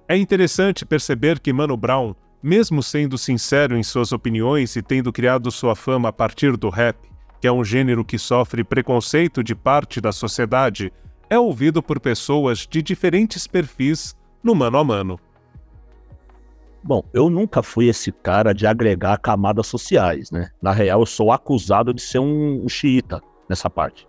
É 0.09 0.17
interessante 0.17 0.87
perceber 0.87 1.39
que 1.39 1.53
Mano 1.53 1.77
Brown 1.77 2.15
mesmo 2.43 2.83
sendo 2.83 3.19
sincero 3.19 3.77
em 3.77 3.83
suas 3.83 4.13
opiniões 4.13 4.77
e 4.77 4.83
tendo 4.83 5.13
criado 5.13 5.51
sua 5.51 5.75
fama 5.75 6.09
a 6.09 6.13
partir 6.13 6.57
do 6.57 6.69
rap, 6.69 6.97
que 7.41 7.47
é 7.47 7.53
um 7.53 7.65
gênero 7.65 8.05
que 8.05 8.19
sofre 8.19 8.65
preconceito 8.65 9.43
de 9.43 9.55
parte 9.55 10.01
da 10.01 10.13
sociedade, 10.13 10.93
é 11.29 11.39
ouvido 11.39 11.83
por 11.83 12.01
pessoas 12.01 12.67
de 12.67 12.81
diferentes 12.83 13.47
perfis 13.47 14.17
no 14.43 14.55
mano 14.55 14.79
a 14.79 14.85
mano. 14.85 15.21
Bom, 16.89 17.05
eu 17.13 17.29
nunca 17.29 17.63
fui 17.63 17.87
esse 17.87 18.11
cara 18.11 18.55
de 18.55 18.67
agregar 18.67 19.19
camadas 19.19 19.67
sociais, 19.67 20.31
né? 20.31 20.51
Na 20.63 20.73
real, 20.73 21.01
eu 21.01 21.05
sou 21.05 21.31
acusado 21.31 21.93
de 21.93 22.01
ser 22.01 22.19
um, 22.19 22.65
um 22.65 22.67
xiita 22.67 23.21
nessa 23.47 23.69
parte. 23.69 24.09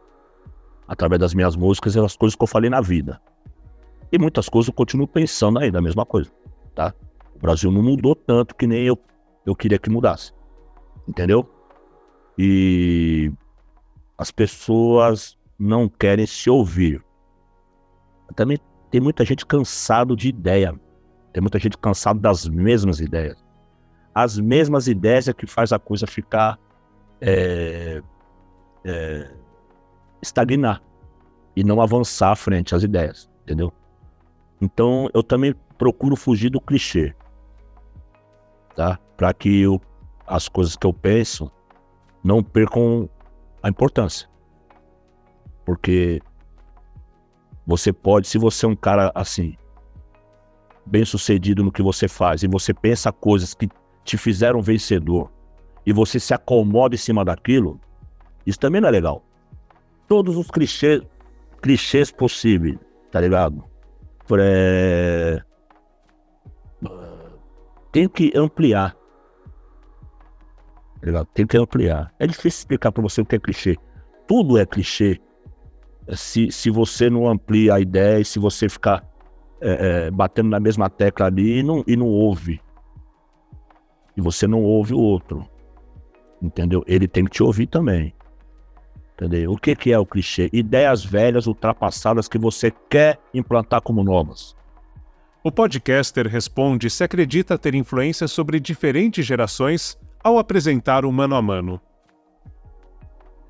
Através 0.87 1.19
das 1.19 1.33
minhas 1.33 1.57
músicas 1.57 1.93
e 1.93 2.01
das 2.01 2.15
coisas 2.15 2.37
que 2.37 2.41
eu 2.41 2.47
falei 2.47 2.69
na 2.69 2.79
vida. 2.79 3.21
E 4.09 4.17
muitas 4.17 4.47
coisas 4.47 4.69
eu 4.69 4.73
continuo 4.73 5.09
pensando 5.09 5.59
aí 5.59 5.69
da 5.69 5.81
mesma 5.81 6.05
coisa, 6.05 6.31
tá? 6.73 6.93
O 7.35 7.39
Brasil 7.39 7.69
não 7.69 7.83
mudou 7.83 8.15
tanto 8.15 8.55
que 8.55 8.65
nem 8.65 8.85
eu, 8.85 8.97
eu 9.45 9.53
queria 9.53 9.77
que 9.77 9.89
mudasse. 9.89 10.31
Entendeu? 11.05 11.53
E 12.37 13.29
as 14.17 14.31
pessoas 14.31 15.37
não 15.59 15.89
querem 15.89 16.25
se 16.25 16.49
ouvir. 16.49 17.03
Também 18.37 18.57
tem 18.89 19.01
muita 19.01 19.25
gente 19.25 19.45
cansado 19.45 20.15
de 20.15 20.29
ideia. 20.29 20.79
Tem 21.33 21.41
muita 21.41 21.59
gente 21.59 21.77
cansado 21.77 22.19
das 22.19 22.47
mesmas 22.47 22.99
ideias. 22.99 23.37
As 24.13 24.39
mesmas 24.39 24.87
ideias 24.87 25.27
é 25.27 25.33
que 25.33 25.45
faz 25.45 25.71
a 25.71 25.79
coisa 25.79 26.07
ficar 26.07 26.59
é, 27.21 28.01
é, 28.83 29.31
estagnar 30.21 30.81
e 31.55 31.63
não 31.63 31.81
avançar 31.81 32.35
frente 32.35 32.73
às 32.73 32.83
ideias, 32.83 33.29
entendeu? 33.43 33.71
Então 34.59 35.09
eu 35.13 35.21
também 35.21 35.53
procuro 35.77 36.15
fugir 36.15 36.49
do 36.49 36.59
clichê 36.59 37.15
tá? 38.79 38.97
Para 39.17 39.33
que 39.33 39.63
eu, 39.63 39.81
as 40.25 40.47
coisas 40.47 40.77
que 40.77 40.87
eu 40.87 40.93
penso 40.93 41.51
não 42.23 42.41
percam 42.41 43.09
a 43.61 43.67
importância. 43.67 44.29
Porque 45.65 46.21
você 47.67 47.91
pode, 47.91 48.25
se 48.25 48.37
você 48.37 48.65
é 48.65 48.69
um 48.69 48.75
cara 48.75 49.11
assim, 49.13 49.57
bem 50.89 51.05
sucedido 51.05 51.63
no 51.63 51.71
que 51.71 51.81
você 51.81 52.07
faz, 52.07 52.43
e 52.43 52.47
você 52.47 52.73
pensa 52.73 53.11
coisas 53.11 53.53
que 53.53 53.69
te 54.03 54.17
fizeram 54.17 54.61
vencedor, 54.61 55.31
e 55.85 55.93
você 55.93 56.19
se 56.19 56.33
acomoda 56.33 56.95
em 56.95 56.97
cima 56.97 57.23
daquilo, 57.23 57.79
isso 58.45 58.59
também 58.59 58.81
não 58.81 58.89
é 58.89 58.91
legal. 58.91 59.23
Todos 60.07 60.35
os 60.35 60.49
clichês, 60.49 61.01
clichês 61.61 62.11
possíveis, 62.11 62.77
tá 63.11 63.21
ligado? 63.21 63.63
É 64.37 65.41
que 68.09 68.31
ampliar. 68.35 68.95
Tá 71.01 71.25
Tenho 71.33 71.47
que 71.47 71.57
ampliar. 71.57 72.13
É 72.19 72.27
difícil 72.27 72.59
explicar 72.59 72.91
para 72.91 73.01
você 73.01 73.21
o 73.21 73.25
que 73.25 73.35
é 73.35 73.39
clichê. 73.39 73.77
Tudo 74.27 74.57
é 74.57 74.65
clichê. 74.65 75.19
Se, 76.15 76.51
se 76.51 76.69
você 76.69 77.09
não 77.09 77.27
amplia 77.27 77.75
a 77.75 77.79
ideia 77.79 78.19
e 78.19 78.25
se 78.25 78.39
você 78.39 78.67
ficar 78.67 79.08
é, 79.61 80.07
é, 80.07 80.11
batendo 80.11 80.49
na 80.49 80.59
mesma 80.59 80.89
tecla 80.89 81.27
ali 81.27 81.59
e 81.59 81.63
não, 81.63 81.83
e 81.85 81.95
não 81.95 82.07
ouve. 82.07 82.61
E 84.15 84.21
você 84.21 84.47
não 84.47 84.63
ouve 84.63 84.93
o 84.93 84.99
outro. 84.99 85.47
Entendeu? 86.41 86.83
Ele 86.87 87.07
tem 87.07 87.25
que 87.25 87.31
te 87.31 87.43
ouvir 87.43 87.67
também. 87.67 88.13
Entendeu? 89.13 89.51
O 89.51 89.57
que, 89.57 89.75
que 89.75 89.91
é 89.91 89.99
o 89.99 90.05
clichê? 90.05 90.49
Ideias 90.53 91.03
velhas, 91.03 91.45
ultrapassadas 91.45 92.27
que 92.27 92.37
você 92.37 92.71
quer 92.89 93.19
implantar 93.33 93.81
como 93.81 94.03
novas. 94.03 94.55
O 95.43 95.51
podcaster 95.51 96.27
responde 96.27 96.89
se 96.89 97.03
acredita 97.03 97.57
ter 97.57 97.75
influência 97.75 98.27
sobre 98.27 98.59
diferentes 98.59 99.25
gerações 99.25 99.97
ao 100.23 100.37
apresentar 100.37 101.05
o 101.05 101.11
mano 101.11 101.35
a 101.35 101.41
mano. 101.41 101.81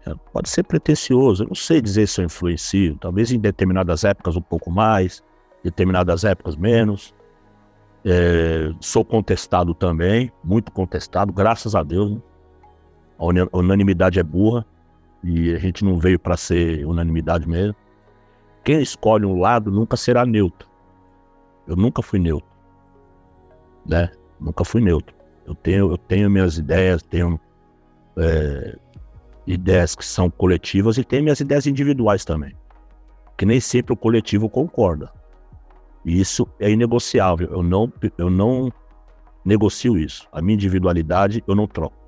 É, 0.06 0.14
pode 0.32 0.50
ser 0.50 0.64
pretencioso, 0.64 1.44
eu 1.44 1.48
não 1.48 1.56
sei 1.56 1.82
dizer 1.82 2.08
se 2.08 2.22
eu 2.22 2.26
influencio. 2.26 2.98
Talvez 2.98 3.32
em 3.32 3.40
determinadas 3.40 4.04
épocas 4.04 4.36
um 4.36 4.42
pouco 4.42 4.72
mais, 4.72 5.24
determinadas 5.64 6.24
épocas 6.24 6.56
menos. 6.56 7.14
É, 8.06 8.72
sou 8.80 9.04
contestado 9.04 9.74
também, 9.74 10.32
muito 10.44 10.72
contestado, 10.72 11.34
graças 11.34 11.76
a 11.76 11.84
Deus. 11.84 12.12
Né? 12.12 12.22
A 13.18 13.58
unanimidade 13.58 14.20
é 14.20 14.24
burra 14.24 14.66
e 15.24 15.54
a 15.54 15.60
gente 15.60 15.84
não 15.84 16.00
veio 16.00 16.18
para 16.18 16.38
ser 16.38 16.86
unanimidade 16.86 17.48
mesmo. 17.48 17.76
Quem 18.64 18.82
escolhe 18.82 19.26
um 19.26 19.40
lado 19.40 19.72
nunca 19.72 19.98
será 19.98 20.26
neutro. 20.26 20.68
Eu 21.68 21.76
nunca 21.76 22.02
fui 22.02 22.20
neutro. 22.20 22.50
Né? 23.86 24.10
Nunca 24.40 24.64
fui 24.64 24.82
neutro. 24.82 25.16
Eu 25.46 25.56
tenho, 25.56 25.92
eu 25.92 25.98
tenho 25.98 26.30
minhas 26.30 26.58
ideias, 26.58 27.02
tenho 27.02 27.40
é, 28.18 28.78
ideias 29.46 29.96
que 29.96 30.06
são 30.06 30.30
coletivas 30.30 30.98
e 30.98 31.04
tenho 31.04 31.24
minhas 31.24 31.40
ideias 31.40 31.66
individuais 31.68 32.24
também. 32.24 32.56
Que 33.38 33.46
nem 33.46 33.60
sempre 33.60 33.94
o 33.94 33.98
coletivo 33.98 34.50
concorda. 34.50 35.12
E 36.06 36.20
isso 36.20 36.48
é 36.60 36.70
inegociável. 36.72 37.50
Eu 37.52 37.64
não, 37.64 37.92
eu 38.18 38.30
não 38.30 38.72
negocio 39.44 39.98
isso. 39.98 40.28
A 40.32 40.42
minha 40.42 40.56
individualidade 40.56 41.44
eu 41.48 41.56
não 41.56 41.68
troco. 41.68 42.00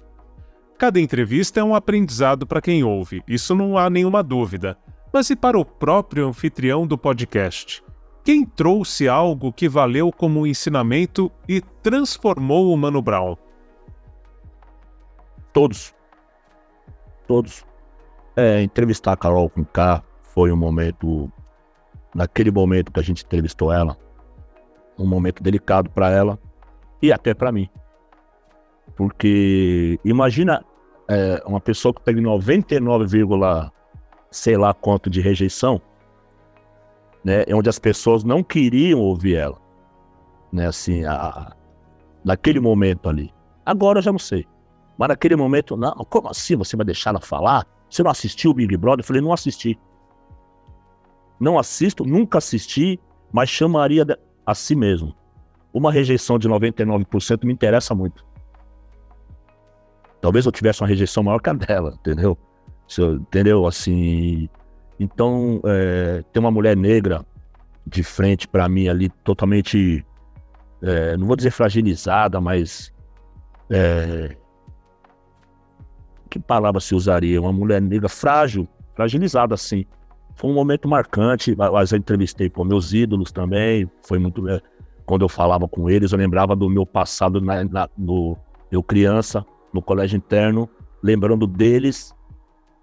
Cada 0.77 0.99
entrevista 0.99 1.59
é 1.59 1.63
um 1.63 1.75
aprendizado 1.75 2.47
para 2.47 2.59
quem 2.59 2.83
ouve, 2.83 3.21
isso 3.27 3.53
não 3.53 3.77
há 3.77 3.87
nenhuma 3.87 4.23
dúvida. 4.23 4.75
Mas 5.13 5.29
e 5.29 5.35
para 5.35 5.59
o 5.59 5.63
próprio 5.63 6.27
anfitrião 6.27 6.87
do 6.87 6.97
podcast? 6.97 7.83
Quem 8.23 8.43
trouxe 8.43 9.07
algo 9.07 9.53
que 9.53 9.69
valeu 9.69 10.11
como 10.11 10.47
ensinamento 10.47 11.31
e 11.47 11.61
transformou 11.83 12.73
o 12.73 12.77
Mano 12.77 13.01
Brown? 13.01 13.35
Todos. 15.53 15.93
Todos. 17.27 17.65
É, 18.35 18.63
entrevistar 18.63 19.11
a 19.11 19.17
Carol 19.17 19.49
com 19.49 19.63
K 19.65 20.03
foi 20.33 20.51
um 20.51 20.57
momento, 20.57 21.31
naquele 22.13 22.51
momento 22.51 22.91
que 22.91 22.99
a 22.99 23.03
gente 23.03 23.23
entrevistou 23.23 23.71
ela, 23.71 23.97
um 24.97 25.05
momento 25.05 25.41
delicado 25.41 25.89
para 25.89 26.09
ela 26.09 26.39
e 27.01 27.11
até 27.11 27.33
para 27.33 27.51
mim. 27.51 27.69
Porque 28.95 29.99
imagina 30.03 30.63
é, 31.07 31.41
uma 31.45 31.59
pessoa 31.59 31.93
que 31.93 32.01
tem 32.01 32.15
99, 32.15 33.07
sei 34.29 34.57
lá 34.57 34.73
quanto 34.73 35.09
de 35.09 35.21
rejeição, 35.21 35.81
né? 37.23 37.43
Onde 37.53 37.69
as 37.69 37.79
pessoas 37.79 38.23
não 38.23 38.43
queriam 38.43 38.99
ouvir 38.99 39.35
ela, 39.35 39.57
né? 40.51 40.67
Assim, 40.67 41.05
a, 41.05 41.55
naquele 42.23 42.59
momento 42.59 43.09
ali. 43.09 43.33
Agora 43.65 43.99
eu 43.99 44.03
já 44.03 44.11
não 44.11 44.19
sei. 44.19 44.45
Mas 44.97 45.09
naquele 45.09 45.35
momento, 45.35 45.75
não, 45.75 45.93
como 46.09 46.29
assim 46.29 46.55
você 46.55 46.75
vai 46.75 46.85
deixar 46.85 47.11
ela 47.11 47.21
falar? 47.21 47.65
Você 47.89 48.03
não 48.03 48.11
assistiu 48.11 48.51
o 48.51 48.53
Big 48.53 48.75
Brother? 48.77 49.03
Eu 49.03 49.07
falei, 49.07 49.21
não 49.21 49.33
assisti. 49.33 49.77
Não 51.41 51.57
assisto, 51.57 52.05
nunca 52.05 52.37
assisti, 52.37 52.99
mas 53.33 53.49
chamaria 53.49 54.05
a 54.45 54.53
si 54.53 54.75
mesmo. 54.75 55.15
Uma 55.73 55.91
rejeição 55.91 56.37
de 56.37 56.47
99% 56.47 57.45
me 57.45 57.51
interessa 57.51 57.95
muito. 57.95 58.23
Talvez 60.21 60.45
eu 60.45 60.51
tivesse 60.51 60.83
uma 60.83 60.87
rejeição 60.87 61.23
maior 61.23 61.39
que 61.39 61.49
a 61.49 61.53
dela, 61.53 61.95
entendeu? 61.99 62.37
Eu, 62.95 63.15
entendeu? 63.15 63.65
Assim. 63.65 64.47
Então, 64.99 65.59
é, 65.65 66.23
tem 66.31 66.39
uma 66.39 66.51
mulher 66.51 66.77
negra 66.77 67.25
de 67.87 68.03
frente 68.03 68.47
para 68.47 68.69
mim 68.69 68.87
ali, 68.87 69.09
totalmente. 69.23 70.05
É, 70.79 71.17
não 71.17 71.25
vou 71.25 71.35
dizer 71.35 71.49
fragilizada, 71.49 72.39
mas. 72.39 72.93
É, 73.67 74.37
que 76.29 76.37
palavra 76.39 76.79
se 76.79 76.93
usaria? 76.93 77.41
Uma 77.41 77.51
mulher 77.51 77.81
negra 77.81 78.07
frágil, 78.07 78.67
fragilizada 78.93 79.55
assim. 79.55 79.87
Foi 80.35 80.49
um 80.49 80.53
momento 80.53 80.87
marcante, 80.87 81.55
mas 81.55 81.91
eu 81.91 81.97
entrevistei 81.97 82.49
com 82.49 82.63
meus 82.63 82.93
ídolos 82.93 83.31
também, 83.31 83.89
foi 84.03 84.19
muito... 84.19 84.47
É, 84.49 84.61
quando 85.05 85.23
eu 85.23 85.29
falava 85.29 85.67
com 85.67 85.89
eles, 85.89 86.11
eu 86.11 86.17
lembrava 86.17 86.55
do 86.55 86.69
meu 86.69 86.85
passado 86.85 87.41
na, 87.41 87.63
na, 87.65 87.89
no, 87.97 88.37
eu 88.71 88.81
criança, 88.81 89.45
no 89.73 89.81
colégio 89.81 90.17
interno, 90.17 90.69
lembrando 91.03 91.45
deles, 91.45 92.15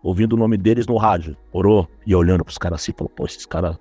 ouvindo 0.03 0.35
o 0.35 0.37
nome 0.37 0.57
deles 0.57 0.87
no 0.87 0.97
rádio, 0.97 1.37
orou, 1.53 1.89
e 2.07 2.15
olhando 2.15 2.45
para 2.45 2.51
os 2.51 2.59
caras 2.59 2.83
assim, 2.83 2.93
falou, 2.93 3.11
pô, 3.15 3.25
esses 3.25 3.47
caras, 3.47 3.79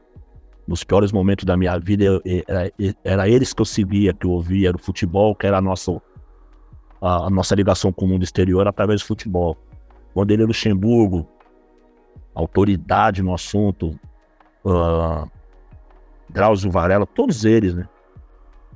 nos 0.67 0.83
piores 0.83 1.11
momentos 1.11 1.45
da 1.45 1.57
minha 1.57 1.77
vida, 1.77 2.03
eu, 2.05 2.21
era, 2.47 2.71
era, 3.03 3.29
eles 3.29 3.53
que 3.53 3.61
eu 3.61 3.65
seguia, 3.65 4.13
que 4.13 4.25
eu 4.25 4.31
ouvia, 4.31 4.69
era 4.69 4.77
o 4.77 4.81
futebol, 4.81 5.35
que 5.35 5.45
era 5.45 5.57
a 5.57 5.61
nossa 5.61 6.01
a, 7.01 7.27
a 7.27 7.29
nossa 7.29 7.55
ligação 7.55 7.91
com 7.91 8.05
o 8.05 8.07
mundo 8.07 8.23
exterior 8.23 8.67
através 8.67 9.01
do 9.01 9.07
futebol. 9.07 9.57
Vanderlei 10.15 10.47
Luxemburgo, 10.47 11.27
autoridade 12.39 13.21
no 13.21 13.33
assunto, 13.33 13.99
uh, 14.63 15.29
Drauzio 16.29 16.71
Varela, 16.71 17.05
todos 17.05 17.45
eles, 17.45 17.73
né? 17.73 17.87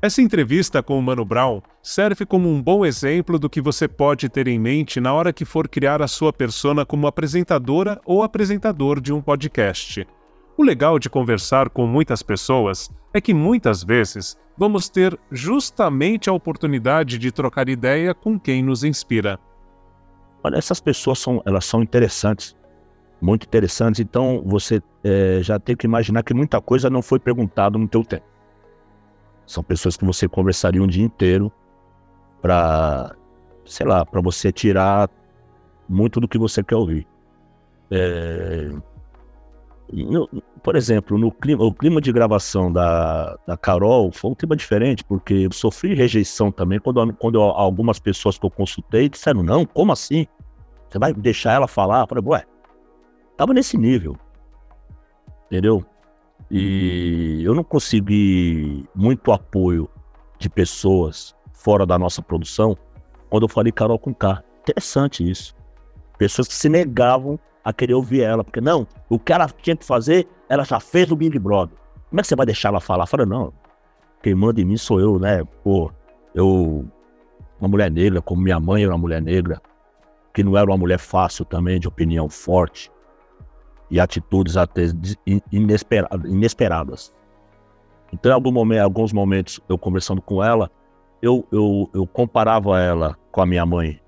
Essa 0.02 0.20
entrevista 0.20 0.82
com 0.82 0.98
o 0.98 1.02
Mano 1.02 1.24
Brown 1.24 1.62
serve 1.80 2.26
como 2.26 2.50
um 2.50 2.60
bom 2.60 2.84
exemplo 2.84 3.38
do 3.38 3.48
que 3.48 3.62
você 3.62 3.88
pode 3.88 4.30
ter 4.30 4.48
em 4.48 4.58
mente 4.58 5.00
na 5.00 5.14
hora 5.14 5.32
que 5.32 5.46
for 5.46 5.68
criar 5.68 6.02
a 6.02 6.08
sua 6.08 6.34
persona 6.34 6.84
como 6.84 7.06
apresentadora 7.06 8.02
ou 8.04 8.24
apresentador 8.24 9.00
de 9.00 9.14
um 9.14 9.22
podcast. 9.22 10.08
O 10.58 10.64
legal 10.64 10.98
de 10.98 11.08
conversar 11.08 11.70
com 11.70 11.86
muitas 11.86 12.24
pessoas 12.24 12.90
é 13.14 13.22
que 13.22 13.32
muitas 13.32 13.84
vezes 13.84 14.36
vamos 14.58 14.90
ter 14.90 15.20
justamente 15.32 16.32
a 16.32 16.34
oportunidade 16.34 17.20
de 17.20 17.32
trocar 17.32 17.70
ideia 17.70 18.14
com 18.16 18.40
quem 18.40 18.64
nos 18.64 18.84
inspira. 18.84 19.40
Olha, 20.44 20.58
essas 20.58 20.82
pessoas 20.82 21.20
são, 21.20 21.44
elas 21.46 21.66
são 21.66 21.84
interessantes, 21.84 22.56
muito 23.22 23.46
interessantes. 23.46 24.00
Então 24.00 24.42
você 24.46 24.82
é, 25.04 25.40
já 25.42 25.60
tem 25.60 25.76
que 25.76 25.86
imaginar 25.86 26.24
que 26.24 26.34
muita 26.34 26.60
coisa 26.60 26.90
não 26.90 27.02
foi 27.02 27.20
perguntado 27.20 27.78
no 27.78 27.88
teu 27.88 28.04
tempo. 28.04 28.26
São 29.46 29.64
pessoas 29.64 29.96
que 29.96 30.06
você 30.06 30.28
conversaria 30.28 30.82
um 30.82 30.88
dia 30.88 31.04
inteiro 31.04 31.52
para, 32.42 33.16
sei 33.66 33.86
lá, 33.86 34.06
para 34.06 34.22
você 34.22 34.52
tirar 34.52 35.10
muito 35.88 36.20
do 36.20 36.28
que 36.28 36.38
você 36.38 36.64
quer 36.64 36.76
ouvir. 36.76 37.06
É, 37.92 38.72
no, 39.92 40.30
por 40.64 40.76
exemplo, 40.76 41.18
no 41.18 41.32
clima, 41.32 41.64
o 41.64 41.74
clima 41.74 42.00
de 42.00 42.12
gravação 42.12 42.72
da, 42.72 43.38
da 43.46 43.58
Carol 43.58 44.12
foi 44.12 44.32
um 44.32 44.36
clima 44.36 44.56
diferente, 44.56 45.04
porque 45.04 45.34
eu 45.34 45.52
sofri 45.52 45.94
rejeição 45.94 46.52
também 46.52 46.80
quando, 46.80 47.14
quando 47.14 47.36
eu, 47.36 47.42
algumas 47.42 48.00
pessoas 48.00 48.38
que 48.38 48.46
eu 48.46 48.50
consultei 48.50 49.10
disseram: 49.10 49.44
não, 49.44 49.66
como 49.66 49.92
assim? 49.92 50.26
Você 50.90 50.98
vai 50.98 51.14
deixar 51.14 51.54
ela 51.54 51.68
falar? 51.68 52.02
Eu 52.02 52.08
falei, 52.08 52.24
ué, 52.26 52.46
tava 53.42 53.56
nesse 53.56 53.76
nível. 53.76 54.16
Entendeu? 55.48 55.84
E 56.52 57.42
eu 57.44 57.56
não 57.56 57.64
consegui 57.64 58.88
muito 58.94 59.32
apoio 59.32 59.90
de 60.38 60.48
pessoas 60.48 61.36
fora 61.52 61.84
da 61.84 61.98
nossa 61.98 62.22
produção 62.22 62.78
quando 63.32 63.44
eu 63.44 63.50
falei 63.50 63.72
Carol 63.72 63.98
com 63.98 64.14
K. 64.14 64.44
Interessante 64.62 65.28
isso. 65.28 65.56
Pessoas 66.20 66.48
que 66.48 66.54
se 66.54 66.70
negavam 66.70 67.40
a 67.64 67.74
querer 67.74 67.96
ouvir 67.96 68.22
ela, 68.22 68.44
porque 68.44 68.62
não, 68.62 68.88
o 69.10 69.18
que 69.18 69.34
ela 69.34 69.48
tinha 69.48 69.76
que 69.76 69.86
fazer, 69.86 70.28
ela 70.48 70.64
já 70.64 70.80
fez 70.80 71.10
no 71.10 71.16
Big 71.16 71.40
Brother. 71.40 71.76
Como 72.10 72.20
é 72.20 72.22
que 72.22 72.28
você 72.28 72.36
vai 72.36 72.46
deixar 72.46 72.70
ela 72.70 72.80
falar? 72.80 73.08
Fala, 73.08 73.26
não, 73.26 73.52
quem 74.22 74.36
manda 74.36 74.62
em 74.62 74.66
mim 74.66 74.78
sou 74.78 75.00
eu, 75.00 75.18
né? 75.18 75.44
Pô, 75.64 75.92
eu, 76.36 76.86
uma 77.60 77.68
mulher 77.68 77.90
negra, 77.90 78.22
como 78.22 78.40
minha 78.40 78.60
mãe 78.60 78.84
era 78.84 78.92
uma 78.92 79.00
mulher 79.00 79.22
negra, 79.22 79.60
que 80.32 80.44
não 80.44 80.56
era 80.56 80.70
uma 80.70 80.78
mulher 80.78 81.00
fácil 81.00 81.44
também, 81.44 81.80
de 81.80 81.88
opinião 81.88 82.30
forte 82.30 82.91
e 83.92 84.00
atitudes 84.00 84.56
até 84.56 84.86
inesperadas. 85.52 87.14
Então, 88.12 88.32
em 88.32 88.34
algum 88.36 88.52
momento, 88.52 88.82
alguns 88.82 89.14
momentos, 89.14 89.60
eu 89.70 89.78
conversando 89.78 90.22
com 90.22 90.44
ela, 90.44 90.72
eu, 91.22 91.46
eu, 91.52 91.90
eu 91.94 92.08
comparava 92.08 92.80
ela 92.80 93.18
com 93.32 93.42
a 93.42 93.46
minha 93.46 93.66
mãe. 93.66 94.00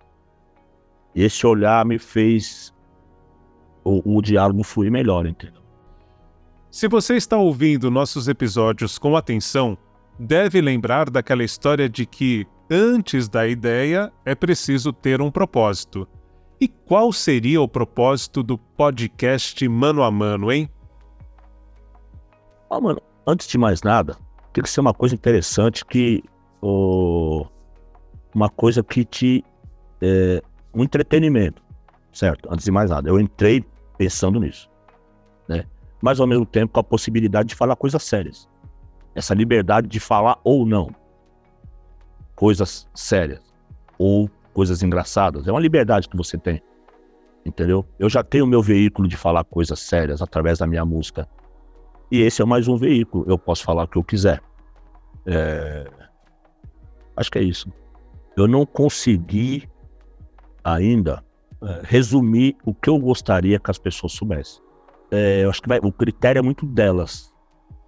Esse 1.14 1.46
olhar 1.46 1.86
me 1.86 2.00
fez 2.00 2.74
o, 3.84 4.18
o 4.18 4.22
diálogo 4.22 4.64
fluir 4.64 4.92
melhor, 4.92 5.28
entendeu? 5.28 5.62
Se 6.72 6.88
você 6.88 7.16
está 7.16 7.38
ouvindo 7.38 7.92
nossos 7.92 8.28
episódios 8.28 8.98
com 8.98 9.16
atenção, 9.16 9.78
deve 10.18 10.60
lembrar 10.60 11.10
daquela 11.10 11.44
história 11.44 11.88
de 11.88 12.06
que, 12.06 12.48
antes 12.70 13.30
da 13.30 13.48
ideia, 13.48 14.12
é 14.26 14.34
preciso 14.34 14.92
ter 14.92 15.22
um 15.22 15.30
propósito. 15.30 16.08
E 16.64 16.68
qual 16.70 17.12
seria 17.12 17.62
o 17.62 17.68
propósito 17.68 18.42
do 18.42 18.58
podcast 18.58 19.68
Mano 19.68 20.02
a 20.02 20.10
Mano, 20.10 20.50
hein? 20.50 20.70
Ah, 22.70 22.80
mano, 22.80 23.02
antes 23.28 23.50
de 23.50 23.58
mais 23.58 23.82
nada, 23.82 24.16
tem 24.54 24.64
que 24.64 24.70
ser 24.70 24.80
uma 24.80 24.94
coisa 24.94 25.14
interessante 25.14 25.84
que. 25.84 26.24
Oh, 26.62 27.46
uma 28.34 28.48
coisa 28.48 28.82
que 28.82 29.04
te. 29.04 29.44
É, 30.02 30.42
um 30.74 30.82
entretenimento, 30.82 31.62
certo? 32.14 32.48
Antes 32.50 32.64
de 32.64 32.72
mais 32.72 32.90
nada. 32.90 33.10
Eu 33.10 33.20
entrei 33.20 33.66
pensando 33.98 34.40
nisso, 34.40 34.70
né? 35.50 35.66
Mas 36.02 36.22
ao 36.22 36.28
mesmo 36.28 36.46
tempo 36.46 36.72
com 36.72 36.80
a 36.80 36.84
possibilidade 36.84 37.50
de 37.50 37.56
falar 37.56 37.76
coisas 37.76 38.02
sérias. 38.04 38.48
Essa 39.14 39.34
liberdade 39.34 39.90
de 39.90 40.00
falar 40.00 40.40
ou 40.46 40.66
não 40.66 40.96
coisas 42.38 42.88
sérias 42.96 43.42
ou 43.98 44.30
coisas 44.54 44.84
engraçadas. 44.84 45.48
É 45.48 45.52
uma 45.52 45.60
liberdade 45.60 46.08
que 46.08 46.16
você 46.16 46.38
tem. 46.38 46.62
Entendeu? 47.46 47.86
Eu 48.00 48.10
já 48.10 48.24
tenho 48.24 48.48
meu 48.48 48.62
veículo 48.62 49.08
de 49.08 49.18
falar 49.18 49.44
coisas 49.44 49.80
sérias 49.80 50.22
através 50.22 50.60
da 50.60 50.68
minha 50.68 50.86
música. 50.86 51.28
E 52.12 52.22
esse 52.22 52.42
é 52.42 52.46
mais 52.46 52.68
um 52.68 52.78
veículo. 52.78 53.26
Eu 53.28 53.38
posso 53.38 53.64
falar 53.64 53.84
o 53.84 53.88
que 53.88 53.98
eu 53.98 54.04
quiser. 54.04 54.42
É... 55.26 55.90
Acho 57.18 57.32
que 57.32 57.40
é 57.40 57.44
isso. 57.44 57.72
Eu 58.38 58.48
não 58.48 58.66
consegui 58.66 59.68
ainda 60.64 61.24
é, 61.62 61.82
resumir 61.84 62.56
o 62.66 62.74
que 62.74 62.90
eu 62.90 62.98
gostaria 62.98 63.60
que 63.60 63.70
as 63.70 63.78
pessoas 63.78 64.14
soubessem. 64.14 64.62
É, 65.12 65.44
eu 65.44 65.50
acho 65.50 65.62
que 65.62 65.68
vai, 65.68 65.80
o 65.84 65.92
critério 65.92 66.40
é 66.40 66.42
muito 66.42 66.66
delas, 66.66 67.32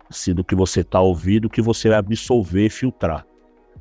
assim, 0.10 0.34
do 0.34 0.43
que 0.43 0.54
você 0.54 0.82
está 0.82 1.01
ouvindo, 1.01 1.49
que 1.49 1.62
você 1.62 1.89
vai 1.89 1.97
absorver 1.97 2.69
filtrar. 2.69 3.25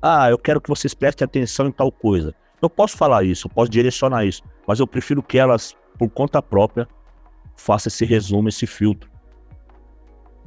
Ah, 0.00 0.30
eu 0.30 0.38
quero 0.38 0.60
que 0.60 0.68
vocês 0.68 0.94
prestem 0.94 1.24
atenção 1.26 1.66
em 1.66 1.72
tal 1.72 1.92
coisa. 1.92 2.34
Eu 2.64 2.70
posso 2.70 2.96
falar 2.96 3.24
isso, 3.24 3.46
eu 3.46 3.50
posso 3.50 3.70
direcionar 3.70 4.24
isso, 4.24 4.42
mas 4.66 4.80
eu 4.80 4.86
prefiro 4.86 5.22
que 5.22 5.38
elas, 5.38 5.76
por 5.98 6.08
conta 6.10 6.42
própria, 6.42 6.88
façam 7.56 7.88
esse 7.88 8.04
resumo, 8.04 8.48
esse 8.48 8.66
filtro. 8.66 9.10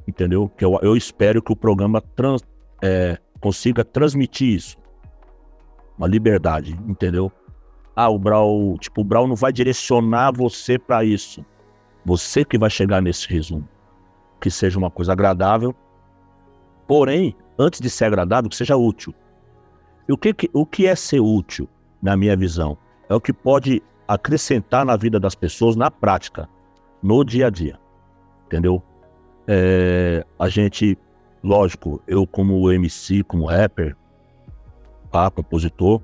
Entendeu? 0.07 0.49
Que 0.49 0.65
eu, 0.65 0.79
eu 0.81 0.95
espero 0.95 1.41
que 1.41 1.51
o 1.51 1.55
programa 1.55 2.01
trans, 2.01 2.41
é, 2.81 3.17
consiga 3.39 3.83
transmitir 3.83 4.55
isso. 4.55 4.77
Uma 5.97 6.07
liberdade, 6.07 6.77
entendeu? 6.87 7.31
ah, 7.97 8.09
o 8.09 8.19
Brau, 8.19 8.77
tipo, 8.79 9.01
o 9.01 9.03
Brau 9.03 9.27
não 9.27 9.35
vai 9.35 9.51
direcionar 9.51 10.31
você 10.31 10.77
para 10.77 11.03
isso. 11.03 11.43
Você 12.05 12.45
que 12.45 12.55
vai 12.55 12.69
chegar 12.69 13.01
nesse 13.01 13.27
resumo. 13.27 13.67
Que 14.39 14.51
seja 14.51 14.77
uma 14.77 14.91
coisa 14.91 15.13
agradável. 15.13 15.75
Porém, 16.87 17.35
antes 17.57 17.81
de 17.81 17.89
ser 17.89 18.05
agradável, 18.05 18.51
que 18.51 18.55
seja 18.55 18.77
útil. 18.77 19.15
E 20.07 20.13
o 20.13 20.17
que, 20.17 20.35
o 20.53 20.63
que 20.63 20.85
é 20.85 20.95
ser 20.95 21.19
útil, 21.19 21.67
na 22.07 22.15
minha 22.15 22.37
visão? 22.37 22.77
É 23.09 23.13
o 23.13 23.19
que 23.19 23.33
pode 23.33 23.83
acrescentar 24.07 24.85
na 24.85 24.95
vida 24.95 25.19
das 25.19 25.35
pessoas 25.35 25.75
na 25.75 25.91
prática, 25.91 26.47
no 27.03 27.23
dia 27.23 27.47
a 27.47 27.49
dia. 27.49 27.77
Entendeu? 28.45 28.81
É, 29.45 30.25
a 30.39 30.47
gente, 30.47 30.97
lógico, 31.43 32.01
eu 32.07 32.25
como 32.25 32.71
MC, 32.71 33.23
como 33.23 33.45
rapper, 33.45 33.95
pá, 35.11 35.29
compositor, 35.29 36.01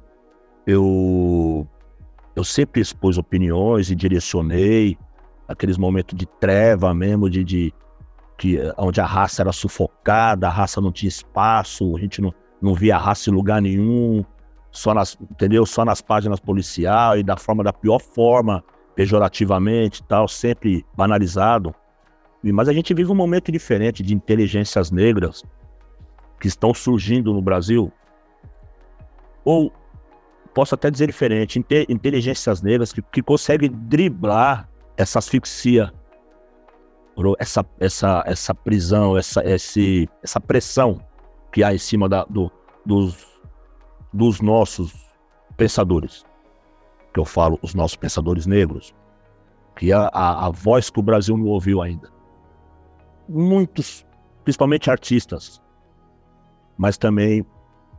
eu 0.67 1.65
eu 2.35 2.43
sempre 2.43 2.81
expus 2.81 3.17
opiniões 3.17 3.91
e 3.91 3.95
direcionei, 3.95 4.97
aqueles 5.47 5.77
momentos 5.77 6.17
de 6.17 6.25
treva 6.25 6.93
mesmo, 6.93 7.29
de, 7.29 7.43
de 7.43 7.73
que, 8.37 8.57
onde 8.75 8.99
a 8.99 9.05
raça 9.05 9.43
era 9.43 9.51
sufocada, 9.51 10.47
a 10.47 10.49
raça 10.49 10.81
não 10.81 10.91
tinha 10.91 11.07
espaço, 11.07 11.95
a 11.95 11.99
gente 11.99 12.21
não, 12.21 12.33
não 12.59 12.73
via 12.73 12.95
a 12.95 12.99
raça 12.99 13.29
em 13.29 13.33
lugar 13.33 13.61
nenhum, 13.61 14.25
só 14.73 14.93
nas, 14.93 15.15
entendeu? 15.21 15.65
Só 15.65 15.85
nas 15.85 16.01
páginas 16.01 16.39
policiais 16.39 17.19
e 17.19 17.23
da 17.23 17.37
forma 17.37 17.63
da 17.63 17.71
pior 17.71 17.99
forma, 17.99 18.63
pejorativamente 18.95 20.03
tal, 20.03 20.27
sempre 20.27 20.83
banalizado. 20.97 21.73
Mas 22.43 22.67
a 22.67 22.73
gente 22.73 22.93
vive 22.93 23.09
um 23.09 23.15
momento 23.15 23.51
diferente 23.51 24.03
de 24.03 24.13
inteligências 24.13 24.91
negras 24.91 25.43
que 26.41 26.47
estão 26.47 26.73
surgindo 26.73 27.31
no 27.31 27.41
Brasil. 27.41 27.91
Ou 29.45 29.71
posso 30.53 30.75
até 30.75 30.89
dizer 30.89 31.07
diferente, 31.07 31.63
inteligências 31.87 32.61
negras 32.61 32.91
que, 32.91 33.01
que 33.01 33.21
conseguem 33.21 33.69
driblar 33.71 34.67
essa 34.97 35.19
asfixia, 35.19 35.93
essa, 37.37 37.65
essa, 37.79 38.23
essa 38.25 38.55
prisão, 38.55 39.15
essa, 39.17 39.41
esse, 39.45 40.09
essa 40.21 40.41
pressão 40.41 40.99
que 41.51 41.63
há 41.63 41.73
em 41.73 41.77
cima 41.77 42.09
da, 42.09 42.25
do, 42.25 42.51
dos, 42.85 43.32
dos 44.13 44.41
nossos 44.41 44.93
pensadores. 45.57 46.23
Que 47.13 47.19
eu 47.19 47.25
falo, 47.25 47.59
os 47.61 47.73
nossos 47.73 47.95
pensadores 47.95 48.45
negros. 48.45 48.93
Que 49.75 49.91
é 49.91 49.95
a, 49.95 50.45
a 50.47 50.49
voz 50.49 50.89
que 50.89 50.99
o 50.99 51.03
Brasil 51.03 51.37
não 51.37 51.47
ouviu 51.47 51.81
ainda. 51.81 52.11
Muitos, 53.27 54.05
principalmente 54.43 54.91
artistas, 54.91 55.61
mas 56.77 56.97
também 56.97 57.45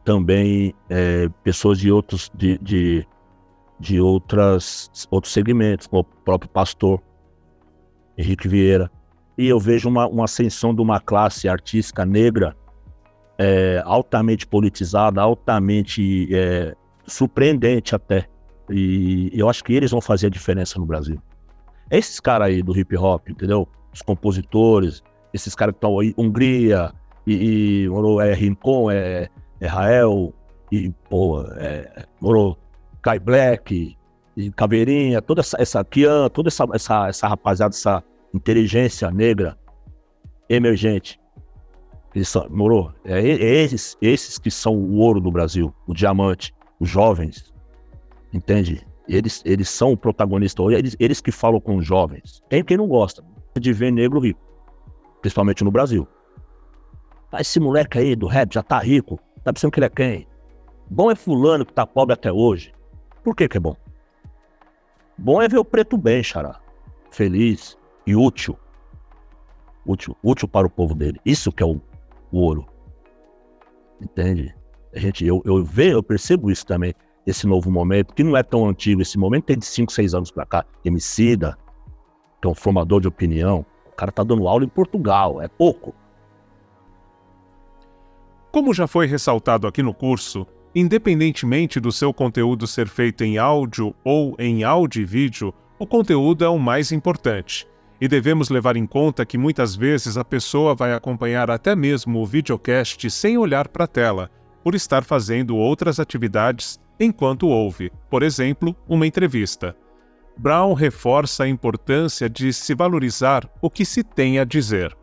também 0.05 0.75
é, 0.91 1.31
pessoas 1.43 1.79
de 1.79 1.91
outros 1.91 2.31
de, 2.35 2.59
de, 2.59 3.09
de 3.81 4.01
outras 4.01 4.91
outros 5.11 5.33
segmentos, 5.33 5.87
como 5.87 6.03
o 6.03 6.05
próprio 6.05 6.51
pastor 6.51 7.03
Henrique 8.17 8.47
Vieira. 8.47 8.91
E 9.37 9.49
eu 9.49 9.59
vejo 9.59 9.89
uma, 9.89 10.07
uma 10.07 10.25
ascensão 10.25 10.75
de 10.75 10.83
uma 10.83 11.01
classe 11.01 11.49
artística 11.49 12.05
negra 12.05 12.55
é, 13.39 13.83
altamente 13.85 14.47
politizada, 14.47 15.21
altamente 15.21 16.29
é, 16.35 16.75
surpreendente 17.07 17.95
até. 17.95 18.27
E 18.71 19.31
eu 19.35 19.49
acho 19.49 19.63
que 19.63 19.73
eles 19.75 19.91
vão 19.91 20.01
fazer 20.01 20.29
a 20.29 20.31
diferença 20.31 20.79
no 20.79 20.87
Brasil. 20.87 21.21
Esses 21.91 22.19
caras 22.19 22.49
aí 22.49 22.63
do 22.63 22.77
hip 22.77 22.97
hop, 22.97 23.29
entendeu? 23.29 23.69
Os 23.93 24.01
compositores, 24.01 25.03
esses 25.33 25.55
caras 25.55 25.75
que 25.75 25.79
estão 25.79 25.99
aí, 25.99 26.15
Hungria, 26.17 26.93
e, 27.27 27.87
e 27.87 27.89
é 28.23 28.35
Rincon, 28.35 28.91
é, 28.91 29.29
é 29.61 29.67
Rael, 29.67 30.33
e, 30.73 30.91
pô, 31.09 31.43
é, 31.57 32.07
moro, 32.21 32.57
Kai 33.03 33.19
Black, 33.19 33.97
e 34.37 34.51
Caveirinha, 34.51 35.23
toda 35.23 35.41
essa, 35.41 35.57
essa 35.61 35.85
Kian, 35.85 36.29
toda 36.29 36.49
essa, 36.49 36.67
essa, 36.73 37.09
essa 37.09 37.29
rapaziada, 37.29 37.75
essa 37.75 38.03
inteligência 38.33 39.11
negra 39.11 39.57
emergente. 40.49 41.21
Morou? 42.51 42.93
É, 43.05 43.19
é, 43.19 43.63
esses, 43.63 43.97
esses 44.01 44.39
que 44.39 44.51
são 44.51 44.75
o 44.75 44.99
ouro 44.99 45.21
do 45.21 45.33
Brasil, 45.33 45.75
o 45.87 45.93
diamante, 45.93 46.55
os 46.79 46.89
jovens. 46.89 47.53
Entende? 48.33 48.87
Eles, 49.09 49.43
eles 49.45 49.69
são 49.69 49.93
o 49.93 49.97
protagonista 49.97 50.63
hoje, 50.63 50.79
eles, 50.79 50.97
eles 50.99 51.21
que 51.21 51.33
falam 51.33 51.61
com 51.61 51.77
os 51.77 51.85
jovens. 51.85 52.43
Tem 52.49 52.65
quem 52.65 52.77
não 52.77 52.87
gosta 52.87 53.25
de 53.59 53.73
ver 53.73 53.91
negro 53.91 54.21
rico, 54.21 54.41
principalmente 55.21 55.65
no 55.65 55.71
Brasil. 55.71 56.07
Ah, 57.31 57.41
esse 57.41 57.59
moleque 57.59 57.99
aí 57.99 58.15
do 58.15 58.27
rap 58.27 58.55
já 58.55 58.63
tá 58.63 58.79
rico, 58.79 59.19
tá 59.43 59.53
pensando 59.53 59.73
que 59.73 59.81
ele 59.81 59.87
é 59.87 59.91
quem? 59.91 60.29
Bom 60.89 61.11
é 61.11 61.17
fulano 61.17 61.67
que 61.67 61.73
tá 61.73 61.85
pobre 61.85 62.15
até 62.15 62.33
hoje. 62.33 62.73
Por 63.25 63.35
que 63.35 63.49
que 63.49 63.57
é 63.57 63.61
bom? 63.61 63.77
Bom 65.19 65.43
é 65.43 65.49
ver 65.49 65.59
o 65.59 65.65
preto 65.65 65.97
bem, 65.97 66.23
xará. 66.23 66.61
Feliz 67.11 67.77
e 68.07 68.15
útil. 68.15 68.57
Útil, 69.85 70.17
útil 70.23 70.47
para 70.47 70.67
o 70.67 70.71
povo 70.71 70.95
dele. 70.95 71.21
Isso 71.25 71.51
que 71.51 71.63
é 71.63 71.67
o, 71.67 71.81
o 72.35 72.41
ouro. 72.41 72.67
Entende? 74.01 74.55
A 74.93 74.99
gente, 74.99 75.25
eu, 75.25 75.41
eu 75.45 75.65
vejo, 75.65 75.99
eu 75.99 76.03
percebo 76.03 76.51
isso 76.51 76.67
também, 76.67 76.93
esse 77.25 77.47
novo 77.47 77.71
momento, 77.71 78.13
que 78.13 78.25
não 78.25 78.37
é 78.37 78.43
tão 78.43 78.69
antigo, 78.69 79.01
esse 79.01 79.17
momento 79.17 79.45
tem 79.45 79.59
de 79.59 79.65
5, 79.65 79.93
6 79.93 80.15
anos 80.15 80.31
para 80.31 80.45
cá. 80.45 80.65
Emicida, 80.85 81.57
que 82.43 82.49
é 82.49 82.51
um 82.51 82.55
formador 82.55 83.01
de 83.01 83.09
opinião, 83.09 83.65
o 83.87 83.97
cara 83.97 84.11
tá 84.11 84.25
dando 84.25 84.49
aula 84.49 84.65
em 84.65 84.69
Portugal, 84.69 85.41
é 85.41 85.49
pouco. 85.49 85.95
Como 88.51 88.75
já 88.75 88.87
foi 88.87 89.07
ressaltado 89.07 89.67
aqui 89.67 89.83
no 89.83 89.95
curso, 89.95 90.47
independentemente 90.75 91.79
do 91.79 91.93
seu 91.93 92.13
conteúdo 92.13 92.67
ser 92.67 92.89
feito 92.89 93.23
em 93.23 93.39
áudio 93.39 93.95
ou 94.05 94.35
em 94.39 94.65
áudio 94.65 95.03
e 95.03 95.05
vídeo, 95.05 95.55
o 95.79 95.87
conteúdo 95.87 96.45
é 96.45 96.49
o 96.49 96.59
mais 96.59 96.93
importante. 96.93 97.67
E 98.01 98.09
devemos 98.09 98.51
levar 98.51 98.77
em 98.77 98.87
conta 98.87 99.25
que 99.25 99.39
muitas 99.39 99.75
vezes 99.75 100.17
a 100.17 100.25
pessoa 100.25 100.75
vai 100.75 100.93
acompanhar 100.93 101.51
até 101.51 101.77
mesmo 101.77 102.21
o 102.21 102.27
videocast 102.27 103.09
sem 103.11 103.39
olhar 103.39 103.69
para 103.69 103.85
a 103.85 103.89
tela, 103.89 104.31
por 104.63 104.75
estar 104.75 105.05
fazendo 105.05 105.57
outras 105.57 106.01
atividades 106.01 106.81
enquanto 106.99 107.49
ouve, 107.49 107.93
por 108.11 108.23
exemplo, 108.23 108.75
uma 108.89 109.07
entrevista. 109.07 109.77
Brown 110.37 110.73
reforça 110.73 111.45
a 111.45 111.49
importância 111.49 112.29
de 112.29 112.53
se 112.53 112.75
valorizar 112.75 113.49
o 113.61 113.71
que 113.71 113.85
se 113.85 114.03
tem 114.03 114.39
a 114.39 114.45
dizer 114.45 114.97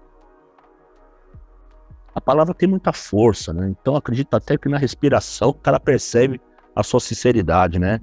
a 2.13 2.19
palavra 2.19 2.53
tem 2.53 2.67
muita 2.67 2.91
força, 2.91 3.53
né? 3.53 3.69
Então 3.69 3.95
acredito 3.95 4.33
até 4.35 4.57
que 4.57 4.67
na 4.67 4.77
respiração 4.77 5.49
o 5.49 5.53
cara 5.53 5.79
percebe 5.79 6.41
a 6.75 6.83
sua 6.83 6.99
sinceridade, 6.99 7.79
né? 7.79 8.01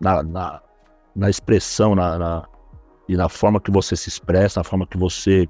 Na, 0.00 0.22
na, 0.22 0.62
na 1.14 1.30
expressão, 1.30 1.94
na, 1.94 2.18
na, 2.18 2.48
e 3.10 3.16
na 3.16 3.28
forma 3.28 3.60
que 3.60 3.72
você 3.72 3.96
se 3.96 4.08
expressa, 4.08 4.60
na 4.60 4.64
forma 4.64 4.86
que 4.86 4.96
você 4.96 5.48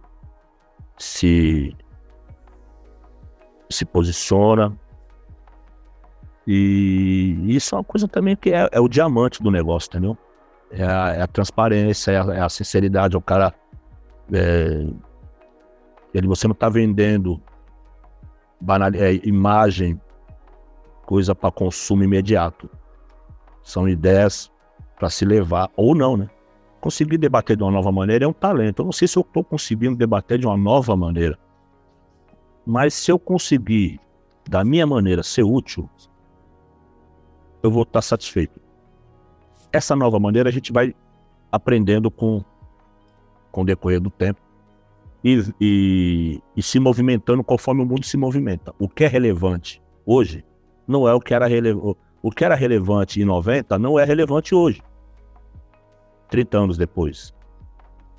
se, 0.97 1.77
se 3.69 3.85
posiciona. 3.85 4.75
E 6.47 7.37
isso 7.47 7.75
é 7.75 7.79
uma 7.79 7.85
coisa 7.85 8.09
também 8.09 8.35
que 8.35 8.51
é, 8.51 8.67
é 8.73 8.81
o 8.81 8.89
diamante 8.89 9.43
do 9.43 9.51
negócio, 9.51 9.89
entendeu? 9.89 10.17
É 10.71 10.83
a, 10.83 11.09
é 11.11 11.21
a 11.21 11.27
transparência, 11.27 12.13
é 12.13 12.19
a, 12.19 12.35
é 12.37 12.41
a, 12.41 12.49
sinceridade, 12.49 13.15
é 13.15 13.19
o 13.19 13.21
cara. 13.21 13.53
É, 14.33 14.87
ele, 16.15 16.27
você 16.27 16.49
não 16.49 16.55
está 16.55 16.71
vendendo 16.71 17.43
banal, 18.59 18.89
é, 18.95 19.17
imagem, 19.23 20.01
coisa 21.05 21.35
para 21.35 21.51
consumo 21.51 22.03
imediato. 22.03 22.71
São 23.63 23.87
ideias 23.87 24.51
para 24.99 25.11
se 25.11 25.27
levar, 25.27 25.69
ou 25.77 25.95
não, 25.95 26.17
né? 26.17 26.31
Conseguir 26.81 27.19
debater 27.19 27.57
de 27.57 27.63
uma 27.63 27.71
nova 27.71 27.93
maneira 27.93 28.25
é 28.25 28.29
um 28.29 28.33
talento. 28.33 28.81
Eu 28.81 28.87
não 28.87 28.93
sei 28.93 29.07
se 29.07 29.19
eu 29.19 29.23
estou 29.23 29.45
conseguindo 29.45 29.97
debater 29.97 30.39
de 30.39 30.47
uma 30.47 30.57
nova 30.57 30.97
maneira. 30.97 31.39
Mas 32.67 32.95
se 32.95 33.11
eu 33.11 33.19
conseguir, 33.19 34.01
da 34.49 34.65
minha 34.65 34.87
maneira, 34.87 35.23
ser 35.23 35.43
útil, 35.43 35.89
eu 37.63 37.71
vou 37.71 37.83
estar 37.83 38.01
satisfeito. 38.01 38.61
Essa 39.73 39.95
nova 39.95 40.19
maneira 40.19 40.49
a 40.49 40.53
gente 40.53 40.73
vai 40.73 40.95
aprendendo 41.53 42.11
com, 42.11 42.43
com 43.51 43.63
o 43.63 43.65
decorrer 43.65 44.01
do 44.01 44.11
tempo 44.11 44.41
e, 45.23 45.45
e, 45.61 46.43
e, 46.57 46.63
se 46.63 46.81
movimentando 46.81 47.45
conforme 47.45 47.83
o 47.83 47.87
mundo 47.87 48.05
se 48.05 48.17
movimenta. 48.17 48.75
O 48.79 48.89
que 48.89 49.05
é 49.05 49.07
relevante 49.07 49.83
hoje 50.07 50.45
não 50.87 51.07
é 51.07 51.15
o 51.15 51.21
que 51.21 51.35
era 51.35 51.47
relevante. 51.47 51.99
O 52.23 52.31
que 52.31 52.45
era 52.45 52.55
relevante 52.55 53.21
em 53.21 53.25
90 53.25 53.79
não 53.79 53.99
é 53.99 54.05
relevante 54.05 54.55
hoje, 54.55 54.83
30 56.31 56.59
anos 56.59 56.79
depois. 56.79 57.35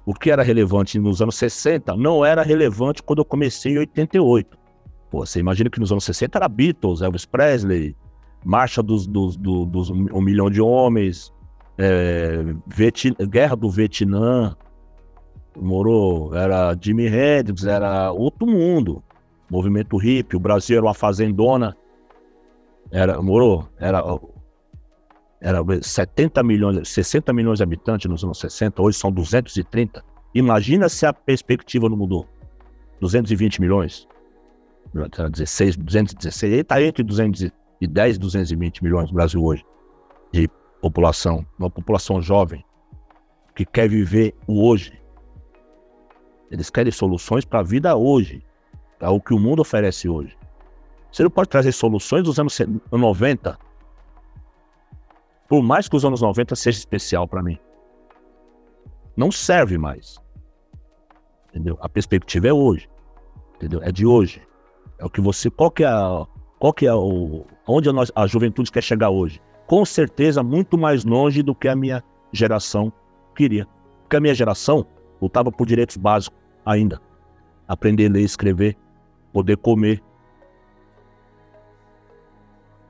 O 0.06 0.14
que 0.14 0.32
era 0.32 0.44
relevante 0.44 1.00
nos 1.00 1.22
anos 1.22 1.36
60 1.36 1.96
não 1.96 2.26
era 2.26 2.42
relevante 2.44 3.04
quando 3.04 3.20
eu 3.20 3.26
comecei 3.26 3.74
em 3.74 3.80
88. 3.80 4.58
Pô, 5.10 5.26
você 5.26 5.40
imagina 5.40 5.70
que 5.70 5.80
nos 5.80 5.92
anos 5.92 6.04
60 6.06 6.38
era 6.38 6.48
Beatles, 6.48 7.02
Elvis 7.02 7.26
Presley, 7.26 7.96
Marcha 8.44 8.82
dos, 8.82 9.06
dos, 9.06 9.38
dos, 9.38 9.68
dos 9.68 9.90
Um 9.90 10.22
Milhão 10.22 10.50
de 10.50 10.62
Homens, 10.62 11.32
é, 11.78 12.44
Guerra 13.28 13.56
do 13.56 13.70
Vietnã, 13.70 14.56
Morou, 15.56 16.34
era 16.34 16.76
Jimi 16.80 17.08
Hendrix, 17.08 17.66
era 17.66 18.12
outro 18.12 18.48
mundo. 18.48 19.04
Movimento 19.50 19.98
hippie, 19.98 20.38
o 20.38 20.40
Brasil 20.40 20.78
era 20.78 20.86
uma 20.86 20.94
fazendona. 20.94 21.76
Era, 22.90 23.22
morou, 23.22 23.68
era, 23.78 24.02
era 25.42 25.60
70 25.82 26.44
milhões, 26.44 26.88
60 26.88 27.34
milhões 27.34 27.58
de 27.58 27.64
habitantes 27.64 28.10
nos 28.10 28.24
anos 28.24 28.40
60, 28.40 28.82
hoje 28.82 28.98
são 28.98 29.12
230. 29.12 30.04
Imagina 30.34 30.88
se 30.88 31.06
a 31.06 31.12
perspectiva 31.12 31.90
não 31.90 31.98
mudou. 31.98 32.28
220 33.02 33.60
milhões. 33.60 34.08
16, 34.94 35.78
216, 35.78 36.52
ele 36.52 36.62
está 36.62 36.82
entre 36.82 37.04
210 37.04 38.16
e 38.16 38.20
220 38.20 38.84
milhões 38.84 39.10
no 39.10 39.16
Brasil 39.16 39.44
hoje 39.44 39.66
de 40.32 40.50
população, 40.82 41.46
uma 41.58 41.70
população 41.70 42.22
jovem 42.22 42.64
que 43.56 43.66
quer 43.66 43.88
viver 43.88 44.36
o 44.48 44.66
hoje, 44.68 45.02
eles 46.50 46.70
querem 46.70 46.92
soluções 46.92 47.46
para 47.46 47.60
a 47.60 47.64
vida 47.64 47.96
hoje, 47.96 48.44
para 49.00 49.12
o 49.12 49.22
que 49.22 49.34
o 49.34 49.40
mundo 49.40 49.62
oferece 49.62 50.10
hoje. 50.10 50.38
Você 51.12 51.24
não 51.24 51.30
pode 51.30 51.50
trazer 51.50 51.72
soluções 51.72 52.24
dos 52.24 52.40
anos 52.40 52.60
90, 52.92 53.58
por 55.52 55.62
mais 55.62 55.90
que 55.90 55.98
os 55.98 56.06
anos 56.06 56.22
90 56.22 56.56
seja 56.56 56.80
especial 56.80 57.28
para 57.28 57.44
mim. 57.44 57.60
Não 59.18 59.30
serve 59.30 59.78
mais. 59.78 60.18
Entendeu? 61.50 61.78
A 61.82 61.90
perspectiva 61.90 62.48
é 62.48 62.54
hoje. 62.54 62.90
Entendeu? 63.56 63.84
É 63.84 63.92
de 63.92 64.06
hoje. 64.06 64.42
É 64.98 65.04
o 65.04 65.10
que 65.10 65.20
você. 65.20 65.50
Qual 65.50 65.70
que 65.70 65.84
é 65.84 65.88
a, 65.88 66.26
qual 66.58 66.72
que 66.72 66.88
é 66.88 66.94
o. 66.94 67.46
Onde 67.68 67.90
a, 67.90 67.94
a 68.16 68.28
juventude 68.28 68.72
quer 68.72 68.82
chegar 68.82 69.10
hoje? 69.10 69.42
Com 69.68 69.84
certeza, 69.84 70.42
muito 70.42 70.78
mais 70.78 71.04
longe 71.04 71.44
do 71.44 71.54
que 71.54 71.68
a 71.68 71.76
minha 71.76 72.02
geração 72.32 72.90
queria. 73.36 73.68
Porque 74.04 74.16
a 74.16 74.22
minha 74.22 74.34
geração 74.34 74.86
lutava 75.22 75.52
por 75.52 75.68
direitos 75.68 75.98
básicos 75.98 76.40
ainda. 76.66 76.98
Aprender 77.68 78.06
a 78.06 78.14
ler 78.14 78.22
escrever, 78.22 78.78
poder 79.34 79.58
comer, 79.58 80.02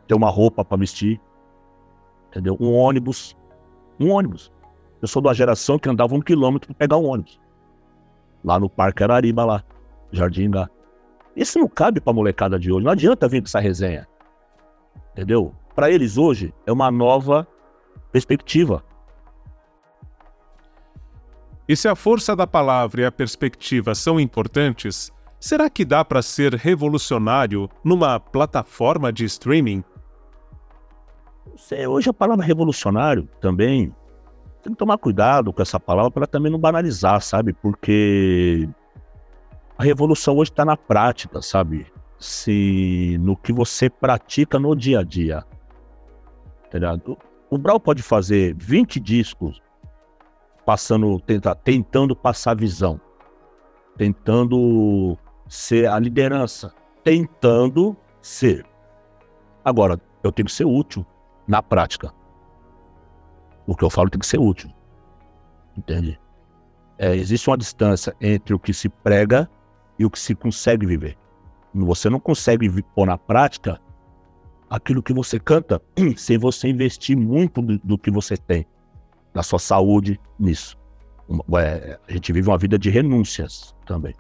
ter 0.07 0.14
uma 0.14 0.30
roupa 0.30 0.64
para 0.64 0.78
vestir, 0.78 1.20
entendeu? 2.32 2.57
Um 2.59 2.73
ônibus, 2.73 3.36
um 3.99 4.11
ônibus. 4.11 4.51
Eu 5.01 5.07
sou 5.07 5.21
da 5.21 5.34
geração 5.34 5.77
que 5.77 5.89
andava 5.89 6.15
um 6.15 6.21
quilômetro 6.21 6.67
para 6.67 6.75
pegar 6.75 6.97
um 6.97 7.05
ônibus. 7.05 7.39
Lá 8.43 8.59
no 8.59 8.69
Parque 8.69 9.03
Arariba, 9.03 9.45
lá, 9.45 9.63
Jardim 10.11 10.49
Gá. 10.49 10.69
Isso 11.36 11.59
não 11.59 11.67
cabe 11.67 11.99
pra 11.99 12.13
molecada 12.13 12.57
de 12.57 12.71
hoje. 12.71 12.86
Não 12.86 12.91
adianta 12.91 13.27
vir 13.27 13.41
com 13.41 13.47
essa 13.47 13.59
resenha. 13.59 14.07
Entendeu? 15.11 15.53
Para 15.75 15.91
eles 15.91 16.17
hoje 16.17 16.53
é 16.65 16.71
uma 16.71 16.89
nova 16.89 17.47
perspectiva. 18.11 18.84
E 21.67 21.75
se 21.75 21.88
a 21.88 21.95
força 21.95 22.36
da 22.36 22.45
palavra 22.45 23.01
e 23.01 23.05
a 23.05 23.11
perspectiva 23.11 23.95
são 23.95 24.19
importantes, 24.19 25.11
será 25.39 25.69
que 25.69 25.86
dá 25.86 26.03
para 26.03 26.21
ser 26.21 26.53
revolucionário 26.53 27.69
numa 27.84 28.19
plataforma 28.19 29.11
de 29.11 29.25
streaming? 29.25 29.84
Hoje 31.88 32.09
a 32.09 32.14
palavra 32.14 32.43
revolucionário 32.43 33.30
também 33.39 33.95
tem 34.62 34.74
que 34.74 34.78
tomar 34.78 34.97
cuidado 34.97 35.53
com 35.53 35.62
essa 35.62 35.80
palavra 35.80 36.12
para 36.12 36.28
também 36.28 36.51
não 36.51 36.59
banalizar, 36.59 37.22
sabe? 37.22 37.53
Porque 37.53 38.68
a 39.78 39.84
revolução 39.84 40.38
hoje 40.38 40.51
está 40.51 40.66
na 40.66 40.76
prática, 40.76 41.41
sabe? 41.41 41.88
Se 42.20 43.18
no 43.22 43.38
que 43.38 43.53
você 43.53 43.89
pratica 43.89 44.59
no 44.59 44.76
dia 44.76 44.99
a 44.99 45.03
dia. 45.03 45.45
Entendeu? 46.68 47.18
O 47.49 47.57
Brau 47.57 47.80
pode 47.80 48.01
fazer 48.01 48.55
20 48.57 48.99
discos 48.99 49.62
passando, 50.66 51.20
tenta, 51.20 51.55
tentando 51.55 52.16
passar 52.16 52.55
visão, 52.55 52.99
tentando 53.97 55.18
ser 55.47 55.88
a 55.88 55.97
liderança, 55.97 56.74
tentando 57.03 57.95
ser. 58.22 58.66
Agora, 59.66 59.99
eu 60.24 60.32
tenho 60.32 60.45
que 60.45 60.53
ser 60.53 60.66
útil 60.66 61.05
na 61.48 61.62
prática. 61.62 62.14
O 63.66 63.76
que 63.76 63.84
eu 63.84 63.89
falo 63.89 64.10
tem 64.10 64.20
que 64.20 64.26
ser 64.26 64.39
útil. 64.39 64.70
Entende? 65.78 66.20
É, 66.98 67.16
existe 67.16 67.50
uma 67.50 67.58
distância 67.58 68.16
entre 68.22 68.54
o 68.54 68.60
que 68.60 68.74
se 68.74 68.89
prega 68.89 69.50
e 69.98 70.06
o 70.06 70.10
que 70.10 70.20
se 70.20 70.36
consegue 70.36 70.86
viver. 70.86 71.18
Você 71.74 72.10
não 72.10 72.20
consegue 72.20 72.70
pôr 72.94 73.06
na 73.06 73.18
prática 73.18 73.80
aquilo 74.70 75.02
que 75.02 75.14
você 75.14 75.39
canta 75.39 75.82
sem 76.18 76.38
você 76.38 76.70
investir 76.70 77.18
muito 77.18 77.62
do, 77.62 77.78
do 77.80 77.98
que 77.98 78.12
você 78.12 78.38
tem, 78.38 78.66
da 79.34 79.44
sua 79.44 79.60
saúde 79.60 80.20
nisso. 80.39 80.78
É, 81.58 82.00
a 82.08 82.12
gente 82.12 82.34
vive 82.34 82.50
uma 82.50 82.58
vida 82.58 82.78
de 82.78 82.89
renúncias 82.89 83.76
também. 83.86 84.14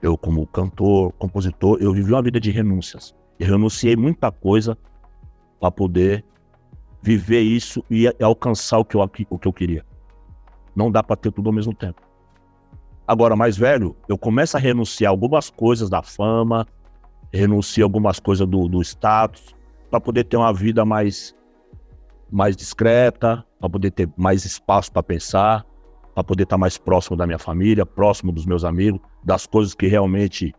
Eu, 0.00 0.16
como 0.16 0.46
cantor, 0.46 1.12
compositor, 1.12 1.78
eu 1.80 1.92
vivi 1.92 2.12
uma 2.12 2.22
vida 2.22 2.40
de 2.40 2.50
renúncias. 2.50 3.14
Eu 3.38 3.48
renunciei 3.48 3.96
muita 3.96 4.30
coisa 4.30 4.76
para 5.60 5.70
poder 5.70 6.24
viver 7.02 7.40
isso 7.40 7.84
e 7.90 8.12
alcançar 8.20 8.78
o 8.78 8.84
que 8.84 8.96
eu, 8.96 9.00
o 9.30 9.38
que 9.38 9.48
eu 9.48 9.52
queria. 9.52 9.84
Não 10.74 10.90
dá 10.90 11.02
para 11.02 11.16
ter 11.16 11.32
tudo 11.32 11.48
ao 11.48 11.54
mesmo 11.54 11.74
tempo. 11.74 12.02
Agora, 13.06 13.36
mais 13.36 13.56
velho, 13.56 13.94
eu 14.08 14.18
começo 14.18 14.56
a 14.56 14.60
renunciar 14.60 15.10
algumas 15.10 15.48
coisas 15.48 15.88
da 15.88 16.02
fama, 16.02 16.66
renuncio 17.32 17.84
algumas 17.84 18.18
coisas 18.18 18.46
do, 18.46 18.68
do 18.68 18.82
status, 18.82 19.54
para 19.88 20.00
poder 20.00 20.24
ter 20.24 20.36
uma 20.36 20.52
vida 20.52 20.84
mais, 20.84 21.34
mais 22.30 22.56
discreta, 22.56 23.44
para 23.60 23.70
poder 23.70 23.92
ter 23.92 24.08
mais 24.16 24.44
espaço 24.44 24.90
para 24.90 25.02
pensar, 25.02 25.64
para 26.14 26.24
poder 26.24 26.42
estar 26.42 26.56
tá 26.56 26.58
mais 26.58 26.76
próximo 26.76 27.16
da 27.16 27.26
minha 27.26 27.38
família, 27.38 27.86
próximo 27.86 28.32
dos 28.32 28.44
meus 28.44 28.64
amigos, 28.64 29.00
das 29.22 29.46
coisas 29.46 29.74
que 29.74 29.86
realmente. 29.86 30.52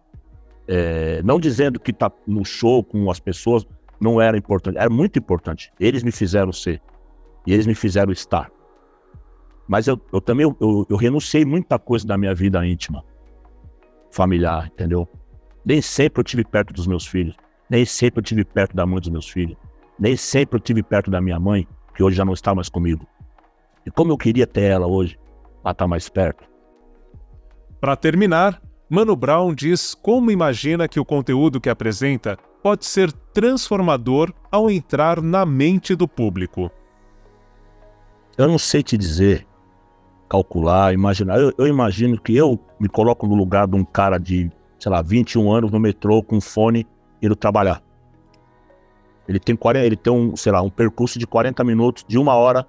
É, 0.69 1.21
não 1.23 1.39
dizendo 1.39 1.79
que 1.79 1.93
tá 1.93 2.11
no 2.25 2.43
show 2.43 2.83
com 2.83 3.09
as 3.09 3.21
pessoas 3.21 3.65
não 3.99 4.21
era 4.21 4.37
importante, 4.37 4.77
era 4.77 4.89
muito 4.89 5.17
importante. 5.17 5.71
Eles 5.79 6.03
me 6.03 6.11
fizeram 6.11 6.51
ser 6.51 6.81
e 7.45 7.53
eles 7.53 7.65
me 7.65 7.75
fizeram 7.75 8.11
estar. 8.11 8.51
Mas 9.67 9.87
eu, 9.87 9.99
eu 10.13 10.21
também 10.21 10.45
eu, 10.45 10.85
eu 10.89 10.95
renunciei 10.95 11.43
muita 11.43 11.77
coisa 11.77 12.05
da 12.07 12.17
minha 12.17 12.33
vida 12.33 12.65
íntima, 12.65 13.03
familiar, 14.11 14.67
entendeu? 14.67 15.07
Nem 15.65 15.81
sempre 15.81 16.21
eu 16.21 16.23
tive 16.23 16.45
perto 16.45 16.73
dos 16.73 16.87
meus 16.87 17.05
filhos, 17.05 17.35
nem 17.69 17.83
sempre 17.85 18.19
eu 18.19 18.23
tive 18.23 18.45
perto 18.45 18.75
da 18.75 18.85
mãe 18.85 18.99
dos 18.99 19.09
meus 19.09 19.27
filhos, 19.27 19.57
nem 19.99 20.15
sempre 20.15 20.57
eu 20.57 20.59
tive 20.61 20.81
perto 20.81 21.11
da 21.11 21.19
minha 21.19 21.39
mãe, 21.39 21.67
que 21.93 22.03
hoje 22.03 22.15
já 22.15 22.23
não 22.23 22.33
está 22.33 22.55
mais 22.55 22.69
comigo. 22.69 23.05
E 23.85 23.91
como 23.91 24.11
eu 24.11 24.17
queria 24.17 24.47
ter 24.47 24.63
ela 24.63 24.87
hoje, 24.87 25.19
para 25.61 25.71
estar 25.71 25.87
mais 25.87 26.07
perto. 26.07 26.47
Para 27.81 27.95
terminar, 27.95 28.61
Mano 28.89 29.15
Brown 29.15 29.53
diz 29.53 29.93
como 29.93 30.31
imagina 30.31 30.87
que 30.87 30.99
o 30.99 31.05
conteúdo 31.05 31.59
que 31.59 31.69
apresenta 31.69 32.37
pode 32.67 32.85
ser 32.85 33.13
transformador 33.33 34.33
ao 34.51 34.69
entrar 34.69 35.21
na 35.21 35.45
mente 35.45 35.95
do 35.95 36.05
público. 36.05 36.69
Eu 38.37 38.45
não 38.45 38.57
sei 38.57 38.83
te 38.83 38.97
dizer 38.97 39.47
calcular, 40.27 40.93
imaginar. 40.93 41.39
Eu, 41.39 41.53
eu, 41.57 41.65
imagino 41.65 42.19
que 42.19 42.35
eu 42.35 42.59
me 42.77 42.89
coloco 42.89 43.25
no 43.25 43.35
lugar 43.35 43.67
de 43.67 43.77
um 43.77 43.85
cara 43.85 44.17
de, 44.17 44.51
sei 44.77 44.91
lá, 44.91 45.01
21 45.01 45.49
anos 45.49 45.71
no 45.71 45.79
metrô 45.79 46.21
com 46.21 46.41
fone 46.41 46.85
indo 47.21 47.37
trabalhar. 47.37 47.81
Ele 49.29 49.39
tem 49.39 49.55
40, 49.55 49.85
ele 49.85 49.95
tem 49.95 50.11
um, 50.11 50.35
sei 50.35 50.51
lá, 50.51 50.61
um 50.61 50.69
percurso 50.69 51.17
de 51.17 51.25
40 51.25 51.63
minutos, 51.63 52.03
de 52.05 52.17
uma 52.17 52.35
hora, 52.35 52.67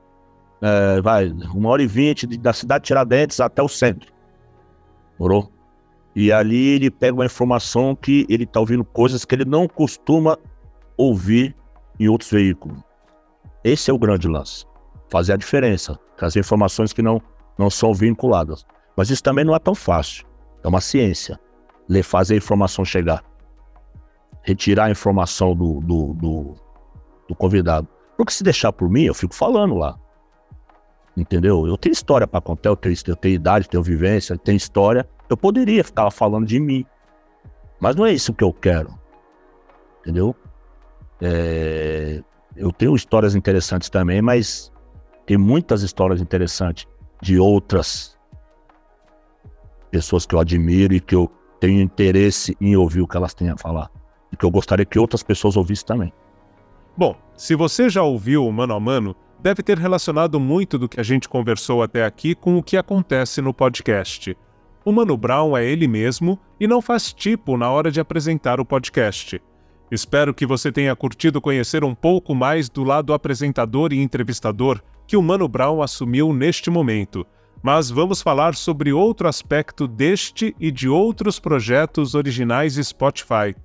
é, 0.62 1.00
vai, 1.00 1.28
uma 1.52 1.70
hora 1.70 1.82
e 1.82 1.88
vinte 1.88 2.24
da 2.24 2.52
cidade 2.52 2.82
de 2.82 2.86
Tiradentes 2.86 3.40
até 3.40 3.60
o 3.60 3.68
centro. 3.68 4.12
Morou? 5.18 5.50
E 6.20 6.32
ali 6.32 6.70
ele 6.70 6.90
pega 6.90 7.14
uma 7.14 7.26
informação 7.26 7.94
que 7.94 8.26
ele 8.28 8.42
está 8.42 8.58
ouvindo 8.58 8.84
coisas 8.84 9.24
que 9.24 9.32
ele 9.36 9.44
não 9.44 9.68
costuma 9.68 10.36
ouvir 10.96 11.54
em 11.96 12.08
outros 12.08 12.28
veículos. 12.28 12.82
Esse 13.62 13.88
é 13.88 13.94
o 13.94 13.98
grande 14.00 14.26
lance. 14.26 14.66
Fazer 15.08 15.34
a 15.34 15.36
diferença, 15.36 15.96
trazer 16.16 16.40
informações 16.40 16.92
que 16.92 17.02
não 17.02 17.22
não 17.56 17.70
são 17.70 17.94
vinculadas. 17.94 18.66
Mas 18.96 19.10
isso 19.10 19.22
também 19.22 19.44
não 19.44 19.54
é 19.54 19.60
tão 19.60 19.76
fácil. 19.76 20.26
É 20.64 20.66
uma 20.66 20.80
ciência. 20.80 21.38
Ler, 21.88 22.02
fazer 22.02 22.34
a 22.34 22.38
informação 22.38 22.84
chegar. 22.84 23.22
Retirar 24.42 24.86
a 24.86 24.90
informação 24.90 25.54
do, 25.54 25.78
do, 25.78 26.14
do, 26.14 26.54
do 27.28 27.34
convidado. 27.36 27.86
Porque 28.16 28.32
se 28.32 28.42
deixar 28.42 28.72
por 28.72 28.90
mim, 28.90 29.04
eu 29.04 29.14
fico 29.14 29.36
falando 29.36 29.76
lá. 29.76 29.96
Entendeu? 31.18 31.66
Eu 31.66 31.76
tenho 31.76 31.92
história 31.92 32.26
para 32.26 32.40
contar, 32.40 32.70
eu 32.70 32.76
tenho, 32.76 32.94
eu 33.08 33.16
tenho 33.16 33.34
idade, 33.34 33.68
tenho 33.68 33.82
vivência, 33.82 34.38
tenho 34.38 34.56
história. 34.56 35.08
Eu 35.28 35.36
poderia 35.36 35.82
ficar 35.82 36.10
falando 36.10 36.46
de 36.46 36.60
mim. 36.60 36.86
Mas 37.80 37.96
não 37.96 38.06
é 38.06 38.12
isso 38.12 38.32
que 38.32 38.44
eu 38.44 38.52
quero. 38.52 38.96
Entendeu? 40.00 40.34
É... 41.20 42.22
Eu 42.56 42.72
tenho 42.72 42.94
histórias 42.94 43.34
interessantes 43.34 43.88
também, 43.90 44.22
mas 44.22 44.72
tem 45.26 45.36
muitas 45.36 45.82
histórias 45.82 46.20
interessantes 46.20 46.86
de 47.20 47.38
outras 47.38 48.16
pessoas 49.90 50.24
que 50.24 50.34
eu 50.34 50.40
admiro 50.40 50.94
e 50.94 51.00
que 51.00 51.14
eu 51.14 51.30
tenho 51.60 51.80
interesse 51.80 52.56
em 52.60 52.76
ouvir 52.76 53.00
o 53.00 53.08
que 53.08 53.16
elas 53.16 53.34
têm 53.34 53.50
a 53.50 53.56
falar. 53.56 53.90
E 54.32 54.36
que 54.36 54.44
eu 54.44 54.50
gostaria 54.50 54.84
que 54.84 54.98
outras 54.98 55.22
pessoas 55.22 55.56
ouvissem 55.56 55.86
também. 55.86 56.12
Bom, 56.96 57.16
se 57.36 57.54
você 57.54 57.88
já 57.88 58.02
ouviu 58.02 58.46
o 58.46 58.52
Mano 58.52 58.74
a 58.74 58.80
Mano, 58.80 59.16
deve 59.40 59.62
ter 59.62 59.78
relacionado 59.78 60.40
muito 60.40 60.78
do 60.78 60.88
que 60.88 61.00
a 61.00 61.02
gente 61.02 61.28
conversou 61.28 61.82
até 61.82 62.04
aqui 62.04 62.34
com 62.34 62.56
o 62.56 62.62
que 62.62 62.76
acontece 62.76 63.40
no 63.40 63.54
podcast. 63.54 64.36
O 64.84 64.92
Mano 64.92 65.16
Brown 65.16 65.56
é 65.56 65.64
ele 65.64 65.86
mesmo 65.86 66.38
e 66.58 66.66
não 66.66 66.80
faz 66.80 67.12
tipo 67.12 67.56
na 67.56 67.70
hora 67.70 67.90
de 67.90 68.00
apresentar 68.00 68.60
o 68.60 68.64
podcast. 68.64 69.40
Espero 69.90 70.34
que 70.34 70.46
você 70.46 70.70
tenha 70.70 70.94
curtido 70.94 71.40
conhecer 71.40 71.82
um 71.82 71.94
pouco 71.94 72.34
mais 72.34 72.68
do 72.68 72.84
lado 72.84 73.12
apresentador 73.12 73.92
e 73.92 74.02
entrevistador 74.02 74.80
que 75.06 75.16
o 75.16 75.22
Mano 75.22 75.48
Brown 75.48 75.80
assumiu 75.80 76.32
neste 76.32 76.68
momento, 76.68 77.26
mas 77.62 77.90
vamos 77.90 78.20
falar 78.20 78.54
sobre 78.54 78.92
outro 78.92 79.26
aspecto 79.26 79.88
deste 79.88 80.54
e 80.60 80.70
de 80.70 80.88
outros 80.88 81.38
projetos 81.38 82.14
originais 82.14 82.74
Spotify. 82.74 83.56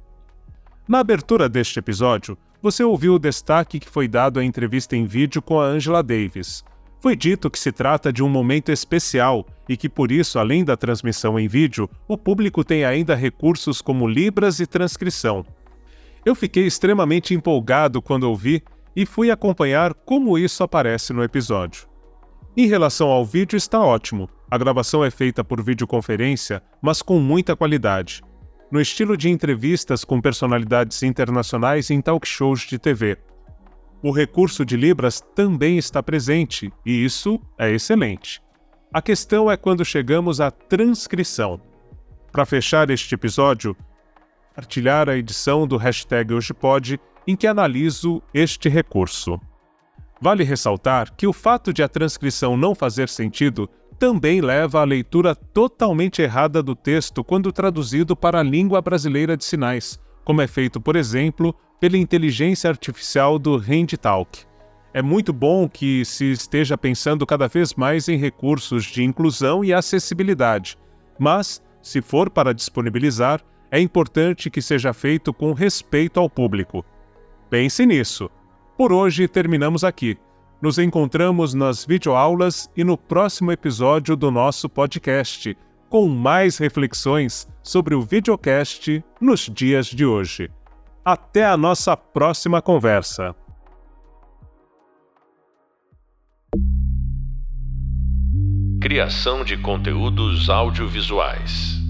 Na 0.88 1.00
abertura 1.00 1.50
deste 1.50 1.80
episódio, 1.80 2.38
você 2.64 2.82
ouviu 2.82 3.16
o 3.16 3.20
destaque 3.20 3.78
que 3.78 3.90
foi 3.90 4.08
dado 4.08 4.40
à 4.40 4.44
entrevista 4.44 4.96
em 4.96 5.06
vídeo 5.06 5.42
com 5.42 5.60
a 5.60 5.66
Angela 5.66 6.02
Davis. 6.02 6.64
Foi 7.02 7.14
dito 7.14 7.52
que 7.52 7.60
se 7.60 7.74
trata 7.74 8.14
de 8.14 8.24
um 8.24 8.30
momento 8.30 8.72
especial 8.72 9.46
e 9.68 9.76
que, 9.76 9.90
por 9.90 10.14
isso, 10.14 10.40
além 10.40 10.64
da 10.64 10.78
transmissão 10.78 11.38
em 11.38 11.46
vídeo, 11.46 11.90
o 12.08 12.18
público 12.18 12.64
tem 12.64 12.86
ainda 12.86 13.16
recursos 13.16 13.82
como 13.82 14.08
Libras 14.08 14.62
e 14.62 14.66
transcrição. 14.66 15.46
Eu 16.26 16.34
fiquei 16.34 16.66
extremamente 16.66 17.34
empolgado 17.34 18.02
quando 18.02 18.24
ouvi 18.24 18.64
e 18.96 19.06
fui 19.06 19.30
acompanhar 19.30 19.94
como 19.94 20.38
isso 20.38 20.64
aparece 20.64 21.12
no 21.12 21.22
episódio. 21.22 21.86
Em 22.56 22.68
relação 22.68 23.10
ao 23.10 23.26
vídeo, 23.26 23.58
está 23.58 23.82
ótimo. 23.82 24.30
A 24.50 24.58
gravação 24.58 25.04
é 25.04 25.12
feita 25.12 25.44
por 25.44 25.62
videoconferência, 25.62 26.64
mas 26.82 27.02
com 27.02 27.20
muita 27.20 27.58
qualidade. 27.58 28.22
No 28.74 28.82
estilo 28.82 29.16
de 29.16 29.30
entrevistas 29.30 30.04
com 30.04 30.20
personalidades 30.20 31.04
internacionais 31.04 31.92
em 31.92 32.02
talk 32.02 32.28
shows 32.28 32.62
de 32.62 32.80
TV. 32.80 33.20
O 34.02 34.10
recurso 34.10 34.66
de 34.66 34.76
Libras 34.76 35.22
também 35.36 35.78
está 35.78 36.02
presente, 36.02 36.74
e 36.84 37.06
isso 37.06 37.40
é 37.56 37.70
excelente. 37.70 38.42
A 38.92 39.00
questão 39.00 39.52
é 39.52 39.56
quando 39.56 39.86
chegamos 39.86 40.42
à 40.42 40.50
transcrição. 40.50 41.62
Para 42.32 42.48
fechar 42.48 42.90
este 42.90 43.14
episódio, 43.14 43.78
partilhar 44.56 45.08
a 45.08 45.16
edição 45.16 45.68
do 45.68 45.78
hashtag 45.78 46.34
HojePod 46.34 47.00
em 47.28 47.36
que 47.36 47.46
analiso 47.46 48.24
este 48.34 48.70
recurso. 48.70 49.40
Vale 50.20 50.44
ressaltar 50.44 51.14
que 51.16 51.28
o 51.28 51.34
fato 51.34 51.72
de 51.72 51.84
a 51.84 51.88
transcrição 51.88 52.58
não 52.58 52.74
fazer 52.74 53.08
sentido 53.08 53.70
também 53.94 54.42
leva 54.42 54.82
à 54.82 54.84
leitura 54.84 55.36
totalmente 55.36 56.22
errada 56.22 56.62
do 56.62 56.76
texto 56.76 57.24
quando 57.24 57.52
traduzido 57.52 58.16
para 58.16 58.40
a 58.40 58.44
língua 58.44 58.82
brasileira 58.82 59.38
de 59.38 59.46
sinais, 59.46 60.00
como 60.26 60.42
é 60.42 60.48
feito, 60.48 60.82
por 60.82 60.96
exemplo, 60.96 61.56
pela 61.80 61.98
inteligência 61.98 62.70
artificial 62.70 63.38
do 63.38 63.56
HandTalk. 63.56 64.46
É 64.94 65.02
muito 65.02 65.34
bom 65.34 65.68
que 65.68 66.06
se 66.06 66.32
esteja 66.32 66.78
pensando 66.78 67.26
cada 67.26 67.48
vez 67.48 67.74
mais 67.74 68.08
em 68.08 68.18
recursos 68.18 68.86
de 68.86 69.04
inclusão 69.04 69.64
e 69.64 69.74
acessibilidade, 69.74 70.78
mas, 71.18 71.62
se 71.82 72.02
for 72.02 72.30
para 72.30 72.54
disponibilizar, 72.54 73.42
é 73.72 73.80
importante 73.80 74.50
que 74.50 74.62
seja 74.62 74.94
feito 74.94 75.34
com 75.34 75.52
respeito 75.52 76.20
ao 76.20 76.30
público. 76.30 76.86
Pense 77.50 77.86
nisso. 77.86 78.30
Por 78.78 78.92
hoje 78.92 79.28
terminamos 79.28 79.84
aqui. 79.84 80.18
Nos 80.64 80.78
encontramos 80.78 81.54
nas 81.54 81.84
videoaulas 81.84 82.70
e 82.74 82.86
no 82.86 82.98
próximo 82.98 83.52
episódio 83.52 84.16
do 84.16 84.32
nosso 84.32 84.70
podcast, 84.70 85.58
com 85.90 86.08
mais 86.08 86.58
reflexões 86.58 87.46
sobre 87.62 87.94
o 87.94 88.02
videocast 88.02 89.04
nos 89.20 89.50
dias 89.50 89.88
de 89.88 90.06
hoje. 90.06 90.50
Até 91.04 91.44
a 91.44 91.58
nossa 91.58 91.98
próxima 91.98 92.62
conversa. 92.62 93.36
Criação 98.82 99.44
de 99.44 99.58
conteúdos 99.58 100.50
audiovisuais. 100.50 101.83